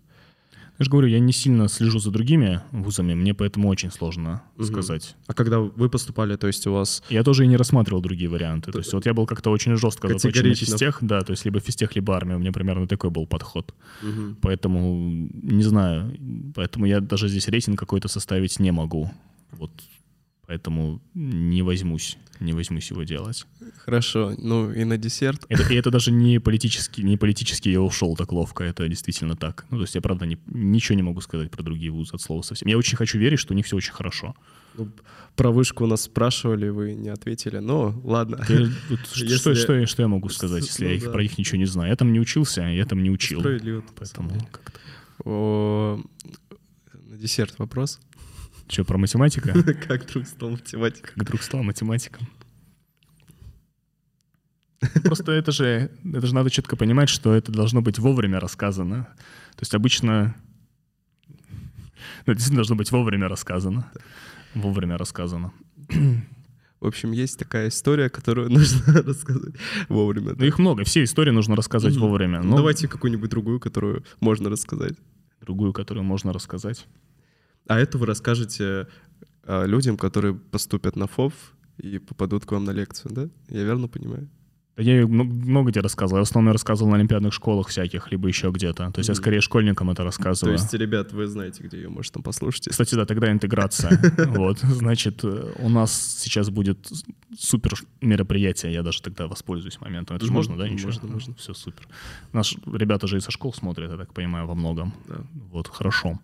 [0.78, 4.64] Я же говорю, я не сильно слежу за другими вузами, мне поэтому очень сложно угу.
[4.64, 5.16] сказать.
[5.26, 7.02] А когда вы поступали, то есть у вас...
[7.09, 8.66] Я тоже и не рассматривал другие варианты.
[8.66, 11.44] То, то есть вот я был как-то очень жестко заточен на физтех, да, то есть
[11.44, 12.36] либо физтех, либо армия.
[12.36, 13.74] У меня примерно такой был подход.
[14.02, 14.36] Угу.
[14.40, 16.16] Поэтому, не знаю,
[16.54, 19.11] поэтому я даже здесь рейтинг какой-то составить не могу.
[19.50, 19.72] Вот
[20.49, 23.46] Поэтому не возьмусь, не возьмусь его делать.
[23.84, 24.32] Хорошо.
[24.38, 25.44] Ну и на десерт.
[25.51, 29.66] Это, и это даже не политически, не политически я ушел так ловко, это действительно так.
[29.68, 32.40] Ну, то есть я, правда, не, ничего не могу сказать про другие вузы от слова
[32.40, 32.66] совсем.
[32.66, 34.34] Я очень хочу верить, что у них все очень хорошо.
[34.78, 34.90] Ну,
[35.36, 38.42] про вышку у нас спрашивали, вы не ответили, но ладно.
[38.49, 39.36] Я, вот, если...
[39.36, 41.11] что, что, что я могу сказать, если ну, я их, да.
[41.11, 41.90] про них ничего не знаю?
[41.90, 43.40] Я там не учился, я там не учил.
[43.40, 43.84] Справедливо.
[43.96, 44.80] Поэтому как-то...
[45.26, 46.01] О,
[46.94, 48.01] на десерт вопрос.
[48.69, 49.53] Что, про математика?
[49.89, 51.14] Как друг стал математиком.
[51.16, 52.29] Как друг стал математиком.
[55.03, 59.09] Просто это же, это же надо четко понимать, что это должно быть вовремя рассказано.
[59.57, 60.37] То есть обычно...
[62.27, 63.91] Ну, действительно должно быть вовремя рассказано.
[64.55, 65.53] Вовремя рассказано.
[66.81, 69.55] В общем, есть такая история, которую нужно рассказать
[69.89, 70.35] вовремя.
[70.37, 70.85] Ну, их много.
[70.85, 72.01] Все истории нужно рассказать mm-hmm.
[72.01, 72.43] вовремя.
[72.43, 74.95] Ну, Давайте какую-нибудь другую, которую можно рассказать.
[75.41, 76.87] Другую, которую можно рассказать.
[77.69, 78.89] А это вы расскажете
[79.45, 81.33] а, людям, которые поступят на ФОВ
[81.77, 83.29] и попадут к вам на лекцию, да?
[83.49, 84.29] Я верно понимаю?
[84.79, 86.19] Я много где рассказывал.
[86.19, 88.93] Я в основном рассказывал на олимпиадных школах всяких, либо еще где-то.
[88.93, 89.12] То есть mm-hmm.
[89.12, 90.57] я скорее школьникам это рассказываю.
[90.57, 92.69] То есть, ребят, вы знаете, где ее можно там послушать.
[92.69, 93.99] Кстати, да, тогда интеграция.
[94.29, 96.89] Вот, значит, э, у нас сейчас будет
[97.37, 98.73] супер мероприятие.
[98.73, 100.16] Я даже тогда воспользуюсь моментом.
[100.16, 100.69] Это же можно, да?
[100.69, 100.89] Ничего?
[100.91, 101.35] Можно, можно.
[101.35, 101.89] Все супер.
[102.33, 104.95] Наши ребята же и со школ смотрят, я так понимаю, во многом.
[105.51, 106.21] Вот, хорошо.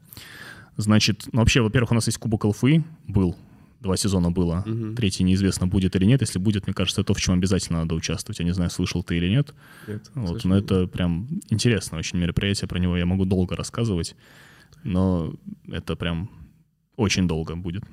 [0.77, 3.37] Значит, ну вообще, во-первых, у нас есть Кубок ЛФИ, был
[3.85, 4.65] Два сезона было.
[4.67, 4.95] Угу.
[4.95, 6.23] Третий неизвестно, будет или нет.
[6.23, 8.39] Если будет, мне кажется, это то, в чем обязательно надо участвовать.
[8.39, 9.55] Я не знаю, слышал ты или нет.
[9.87, 10.11] Нет.
[10.15, 12.67] Вот, но это прям интересно очень мероприятие.
[12.67, 14.17] Про него я могу долго рассказывать.
[14.85, 15.35] Но
[15.69, 16.31] это прям
[16.97, 17.85] очень долго будет.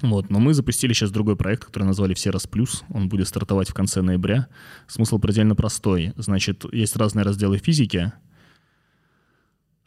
[0.00, 2.84] Вот, но мы запустили сейчас другой проект, который назвали «Все раз плюс».
[2.90, 4.46] Он будет стартовать в конце ноября.
[4.86, 6.12] Смысл предельно простой.
[6.18, 8.12] Значит, есть разные разделы физики,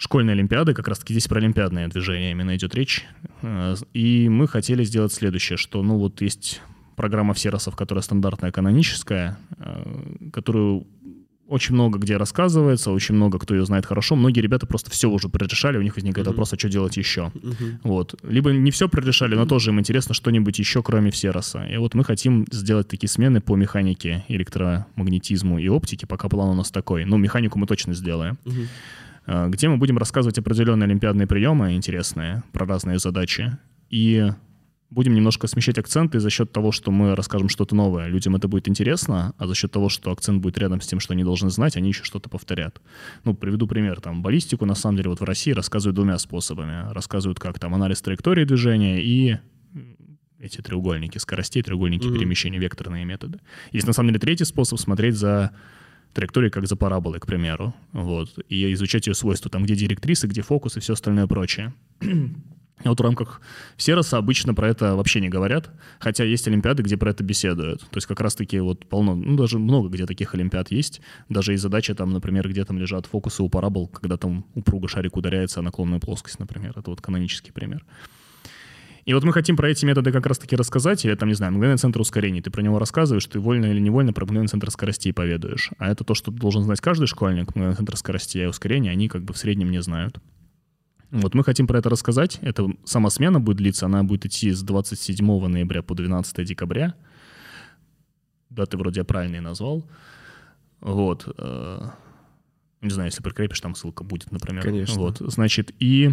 [0.03, 3.05] школьной олимпиады, как раз-таки здесь про олимпиадное движение именно идет речь.
[3.41, 6.61] Э, и мы хотели сделать следующее, что, ну, вот есть
[6.95, 10.85] программа Всеросов, которая стандартная, каноническая, э, которую
[11.47, 14.15] очень много где рассказывается, очень много кто ее знает хорошо.
[14.15, 16.31] Многие ребята просто все уже прорешали, у них возникает uh-huh.
[16.31, 17.31] вопрос, а что делать еще.
[17.35, 17.77] Uh-huh.
[17.83, 18.15] Вот.
[18.23, 21.65] Либо не все прорешали, но тоже им интересно что-нибудь еще, кроме Всероса.
[21.65, 26.55] И вот мы хотим сделать такие смены по механике, электромагнетизму и оптике, пока план у
[26.55, 27.05] нас такой.
[27.05, 28.37] Ну, механику мы точно сделаем.
[28.45, 28.67] Uh-huh.
[29.25, 33.57] Э, где мы будем рассказывать определенные олимпиадные приемы интересные про разные задачи.
[33.89, 34.29] И
[34.89, 38.07] будем немножко смещать акценты за счет того, что мы расскажем что-то новое.
[38.07, 41.13] Людям это будет интересно, а за счет того, что акцент будет рядом с тем, что
[41.13, 42.81] они должны знать, они еще что-то повторят.
[43.23, 44.01] Ну, приведу пример.
[44.01, 46.91] Там, баллистику, на самом деле, вот в России рассказывают двумя способами.
[46.93, 49.37] Рассказывают как там анализ траектории движения и
[50.39, 52.13] эти треугольники скоростей, треугольники mm-hmm.
[52.13, 53.39] перемещения, векторные методы.
[53.71, 55.51] Есть, на самом деле, третий способ смотреть за
[56.13, 60.41] траектории, как за параболой, к примеру, вот, и изучать ее свойства, там, где директрисы, где
[60.41, 61.73] фокус и все остальное прочее.
[62.83, 63.39] Вот в рамках
[63.77, 67.81] Сероса обычно про это вообще не говорят, хотя есть олимпиады, где про это беседуют.
[67.81, 70.99] То есть как раз-таки вот полно, ну даже много где таких олимпиад есть.
[71.29, 75.15] Даже и задача там, например, где там лежат фокусы у парабол, когда там упруго шарик
[75.15, 76.73] ударяется о наклонную плоскость, например.
[76.75, 77.85] Это вот канонический пример.
[79.05, 81.77] И вот мы хотим про эти методы как раз-таки рассказать, или там, не знаю, мгновенный
[81.77, 82.41] центр ускорений.
[82.41, 85.71] Ты про него рассказываешь, ты вольно или невольно про мгновенный центр скоростей поведаешь.
[85.77, 89.23] А это то, что должен знать каждый школьник, мгновенный центр скоростей и ускорения, они как
[89.23, 90.19] бы в среднем не знают.
[91.11, 92.39] Вот мы хотим про это рассказать.
[92.41, 96.95] Это сама смена будет длиться, она будет идти с 27 ноября по 12 декабря.
[98.49, 99.85] Да, ты вроде правильно назвал.
[100.79, 101.31] Вот.
[101.37, 101.89] Э,
[102.81, 104.63] не знаю, если прикрепишь, там ссылка будет, например.
[104.63, 104.99] Конечно.
[104.99, 106.11] Вот, значит, и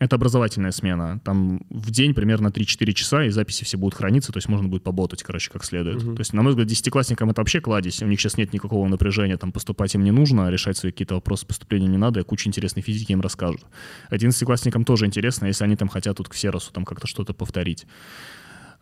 [0.00, 1.20] Это образовательная смена.
[1.24, 4.82] Там в день примерно 3-4 часа, и записи все будут храниться, то есть можно будет
[4.82, 6.02] поботать, короче, как следует.
[6.02, 6.14] Угу.
[6.14, 8.02] То есть, на мой взгляд, десятиклассникам это вообще кладезь.
[8.02, 11.46] У них сейчас нет никакого напряжения, там поступать им не нужно, решать свои какие-то вопросы
[11.46, 13.60] поступления не надо, и куча интересной физики им расскажут.
[14.08, 17.86] Одиннадцатиклассникам тоже интересно, если они там хотят тут к Серосу там как-то что-то повторить.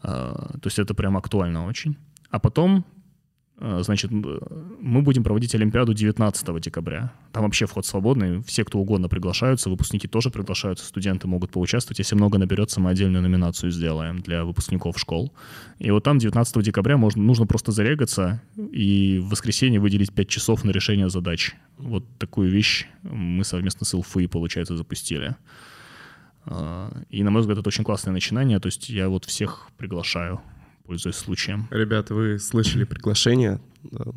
[0.03, 1.97] А, то есть это прям актуально очень.
[2.31, 2.85] А потом
[3.61, 7.13] значит, мы будем проводить Олимпиаду 19 декабря.
[7.33, 11.99] Там вообще вход свободный, все, кто угодно приглашаются, выпускники тоже приглашаются, студенты могут поучаствовать.
[11.99, 15.33] Если много наберется, мы отдельную номинацию сделаем для выпускников школ.
[15.81, 20.65] И вот там 19 декабря можно, нужно просто зарегаться и в воскресенье выделить 5 часов
[20.65, 21.57] на решение задач.
[21.79, 25.35] Вот такую вещь мы совместно с ИЛФИ, получается, запустили.
[26.47, 28.61] Э, и, на мой взгляд, это очень классное начинание.
[28.61, 30.41] То есть я вот всех приглашаю
[30.89, 31.69] пользуясь случаем.
[31.71, 33.61] Ребята, вы слышали приглашение?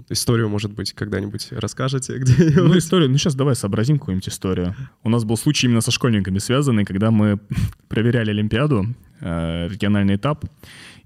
[0.07, 4.74] Историю, может быть, когда-нибудь расскажете где Ну, историю, ну сейчас давай сообразим какую-нибудь историю.
[5.03, 7.41] У нас был случай именно со школьниками связанный, когда мы
[7.89, 8.86] проверяли Олимпиаду,
[9.19, 10.45] э, региональный этап,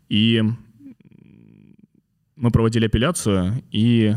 [0.08, 0.44] и
[2.36, 4.14] мы проводили апелляцию, и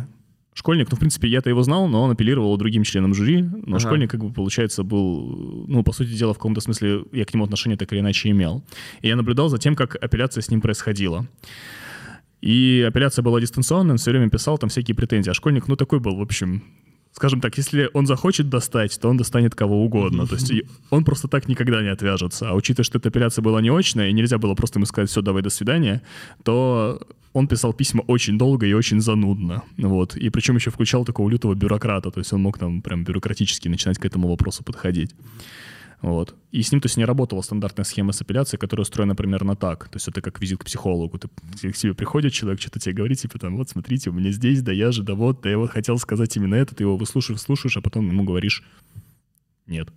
[0.59, 3.79] школьник, ну, в принципе, я-то его знал, но он апеллировал другим членам жюри, но ага.
[3.79, 7.45] школьник, как бы, получается, был, ну, по сути дела, в каком-то смысле я к нему
[7.45, 8.65] отношение так или иначе имел.
[9.01, 11.29] И я наблюдал за тем, как апелляция с ним происходила.
[12.41, 15.31] И апелляция была дистанционная, он все время писал там всякие претензии.
[15.31, 16.65] А школьник, ну, такой был, в общем,
[17.13, 20.27] скажем так, если он захочет достать, то он достанет кого угодно.
[20.27, 20.53] То есть
[20.91, 22.51] он просто так никогда не отвяжется.
[22.51, 25.23] А учитывая, что эта апелляция была не очная, и нельзя было просто ему сказать, все,
[25.23, 26.03] давай, до свидания,
[26.43, 27.01] то
[27.33, 29.63] он писал письма очень долго и очень занудно.
[29.77, 30.17] Вот.
[30.17, 32.11] И причем еще включал такого лютого бюрократа.
[32.11, 35.15] То есть он мог там прям бюрократически начинать к этому вопросу подходить.
[36.01, 36.37] Вот.
[36.53, 39.89] И с ним, то есть, не работала стандартная схема с апелляцией, которая устроена примерно так.
[39.89, 41.19] То есть это как визит к психологу.
[41.19, 44.63] Ты, к тебе приходит человек, что-то тебе говорит, типа там, вот смотрите, у меня здесь,
[44.63, 47.41] да я же, да вот, да я вот хотел сказать именно это, ты его выслушаешь,
[47.41, 48.63] слушаешь, а потом ему говоришь
[49.67, 49.89] нет.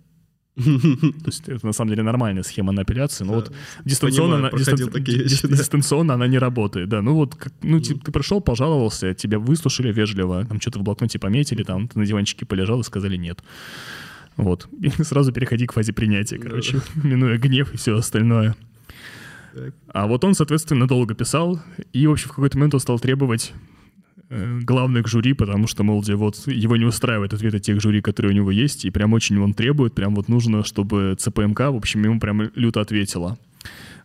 [0.56, 3.36] То есть это на самом деле нормальная схема на апелляции, но да.
[3.36, 3.52] вот
[3.86, 4.90] дистанционно, Понимаю, она, дистан...
[4.90, 5.56] такие вещи, да.
[5.56, 6.90] дистанционно она не работает.
[6.90, 10.82] Да, ну вот, как, ну, типа, ты пришел, пожаловался, тебя выслушали вежливо, там что-то в
[10.82, 13.42] блокноте пометили, там ты на диванчике полежал и сказали нет.
[14.36, 14.68] Вот.
[14.80, 16.82] И сразу переходи к фазе принятия, короче, да.
[17.08, 18.54] минуя гнев и все остальное.
[19.54, 19.74] Так.
[19.88, 21.60] А вот он, соответственно, долго писал,
[21.94, 23.52] и, в общем, в какой-то момент он стал требовать
[24.62, 28.50] главных жюри, потому что, мол, вот его не устраивает ответы тех жюри, которые у него
[28.50, 32.50] есть, и прям очень он требует, прям вот нужно, чтобы ЦПМК, в общем, ему прям
[32.54, 33.38] люто ответила.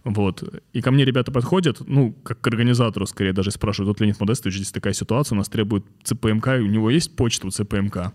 [0.04, 0.44] Вот.
[0.74, 4.56] И ко мне ребята подходят, ну, как к организатору, скорее, даже спрашивают, вот Леонид Модестович,
[4.56, 8.14] здесь такая ситуация, у нас требует ЦПМК, и у него есть почта у ЦПМК?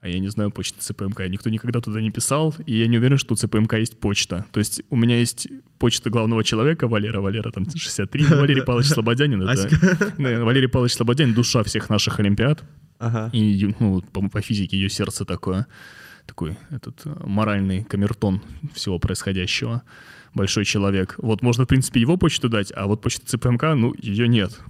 [0.00, 1.28] А я не знаю почты ЦПМК.
[1.28, 4.46] Никто никогда туда не писал, и я не уверен, что у ЦПМК есть почта.
[4.50, 5.48] То есть у меня есть
[5.78, 9.42] почта главного человека, Валера, Валера там 63, Валерий Павлович Слободянин.
[9.42, 9.68] Это,
[10.44, 12.64] Валерий Павлович Слободянин, душа всех наших олимпиад.
[13.32, 15.66] И ну, по, по физике ее сердце такое,
[16.26, 18.42] такой этот э, моральный камертон
[18.74, 19.82] всего происходящего.
[20.34, 21.14] Большой человек.
[21.18, 24.60] Вот можно, в принципе, его почту дать, а вот почта ЦПМК, ну, ее нет.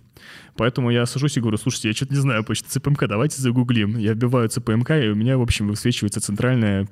[0.60, 3.96] Поэтому я сажусь и говорю, слушайте, я что-то не знаю почту ЦПМК, давайте загуглим.
[3.96, 6.86] Я вбиваю ЦПМК, и у меня, в общем, высвечивается центральная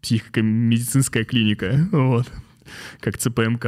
[0.00, 1.88] психико-медицинская клиника.
[1.90, 2.28] Вот
[3.00, 3.64] как ЦПМК.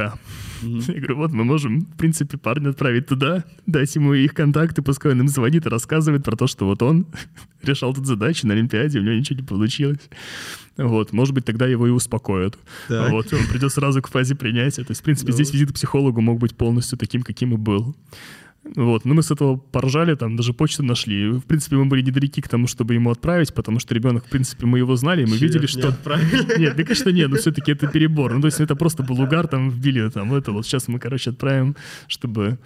[0.61, 0.93] Mm-hmm.
[0.93, 5.11] Я говорю, вот мы можем, в принципе, парня отправить туда, дать ему их контакты, пускай
[5.11, 7.05] он им звонит и рассказывает про то, что вот он
[7.63, 10.09] решал тут задачи на Олимпиаде, у него ничего не получилось.
[10.77, 12.57] Вот, может быть, тогда его и успокоят.
[12.87, 13.11] Так.
[13.11, 14.83] Вот, он придет сразу к фазе принятия.
[14.83, 15.35] То есть, в принципе, ну...
[15.35, 17.93] здесь визит к психологу мог быть полностью таким, каким и был.
[18.75, 21.29] Вот, но мы с этого поржали, там даже почту нашли.
[21.31, 24.65] В принципе, мы были недалеки к тому, чтобы ему отправить, потому что ребенок, в принципе,
[24.65, 25.89] мы его знали, мы Че, видели, что...
[25.89, 26.59] Отправили?
[26.59, 28.33] Нет, да, конечно, нет, но все-таки это перебор.
[28.33, 30.51] Ну, то есть это просто был угар, там вбили там это.
[30.51, 31.75] Вот сейчас мы, короче, отправим,
[32.07, 32.57] чтобы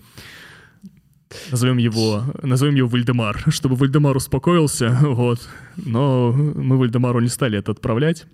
[1.51, 5.49] назовем его, назовем его Вальдемар, чтобы Вальдемар успокоился, вот.
[5.77, 8.27] Но мы Вальдемару не стали это отправлять.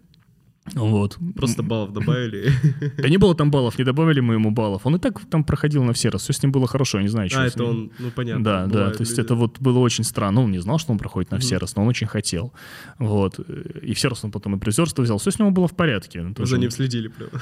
[0.76, 1.18] Вот.
[1.36, 2.52] Просто баллов добавили.
[2.98, 4.86] Да не было там баллов, не добавили мы ему баллов.
[4.86, 7.10] Он и так там проходил на все раз, все с ним было хорошо, я не
[7.10, 8.44] знаю, что А, это он, ну понятно.
[8.44, 10.42] Да, да, то есть это вот было очень странно.
[10.42, 12.54] Он не знал, что он проходит на все раз, но он очень хотел.
[12.98, 13.40] Вот.
[13.82, 15.18] И все раз он потом и призерство взял.
[15.18, 16.26] Все с ним было в порядке.
[16.38, 17.30] За ним следили прям.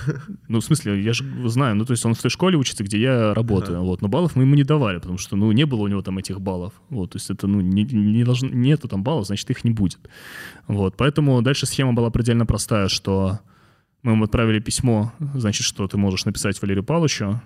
[0.48, 3.00] Ну, в смысле, я же знаю, ну, то есть он в той школе учится, где
[3.00, 5.88] я работаю, вот, но баллов мы ему не давали, потому что, ну, не было у
[5.88, 6.74] него там этих баллов.
[6.90, 10.00] Вот, то есть это, ну, не, не должно, нету там баллов, значит, их не будет.
[10.68, 13.11] Вот, поэтому дальше схема была предельно простая, что
[14.04, 17.42] мы ему отправили письмо, значит, что ты можешь написать Валерию Павловичу.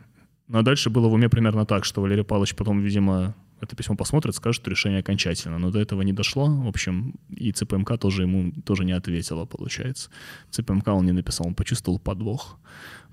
[0.47, 3.95] Ну, а дальше было в уме примерно так, что Валерий Павлович потом, видимо, это письмо
[3.95, 5.57] посмотрит, скажет, что решение окончательно.
[5.57, 6.47] Но до этого не дошло.
[6.47, 10.09] В общем, и ЦПМК тоже ему тоже не ответила, получается.
[10.51, 12.59] ЦПМК он не написал, он почувствовал подвох.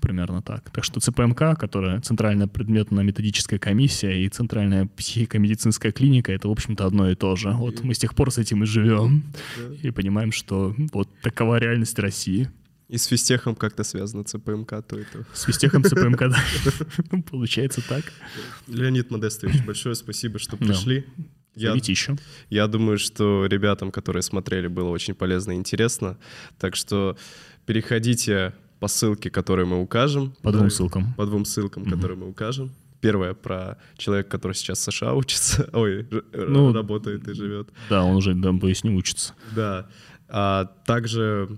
[0.01, 0.69] Примерно так.
[0.71, 7.09] Так что ЦПМК, которая Центральная предметно-методическая комиссия и Центральная психико-медицинская клиника, это, в общем-то, одно
[7.09, 7.51] и то же.
[7.51, 9.23] Вот мы с тех пор с этим и живем.
[9.81, 12.49] И понимаем, что вот такова реальность России.
[12.93, 15.25] И с физтехом как-то связано ЦПМК, то это...
[15.33, 16.37] С физтехом ЦПМК, да.
[17.31, 18.03] Получается так.
[18.67, 21.03] Леонид Модестович, большое спасибо, что пришли.
[21.55, 22.17] Я, еще.
[22.51, 26.19] Я думаю, что ребятам, которые смотрели, было очень полезно и интересно.
[26.59, 27.17] Так что
[27.65, 30.35] переходите по ссылке, которую мы укажем.
[30.43, 31.15] По двум ссылкам.
[31.15, 32.69] По двум ссылкам, которые мы укажем.
[33.01, 37.69] Первое про человека, который сейчас в США учится, ой, ну, работает и живет.
[37.89, 39.33] Да, он уже, да, поясню, учится.
[39.55, 39.89] Да.
[40.29, 41.57] А также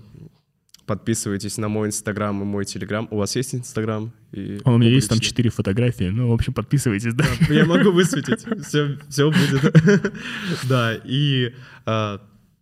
[0.86, 3.08] Подписывайтесь на мой инстаграм и мой телеграм.
[3.10, 4.12] У вас есть инстаграм?
[4.32, 6.04] И У меня есть там четыре фотографии.
[6.04, 7.24] Ну, в общем, подписывайтесь, да.
[7.48, 8.46] да я могу высветить.
[8.64, 10.12] Все, все будет.
[10.68, 12.20] да, и а,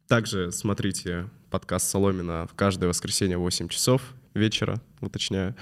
[0.09, 4.03] также смотрите подкаст Соломина в каждое воскресенье в 8 часов
[4.35, 5.55] вечера, уточняю.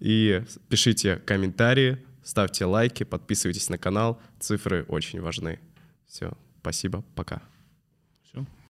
[0.00, 4.20] И пишите комментарии, ставьте лайки, подписывайтесь на канал.
[4.38, 5.60] Цифры очень важны.
[6.06, 7.42] Все, спасибо, пока.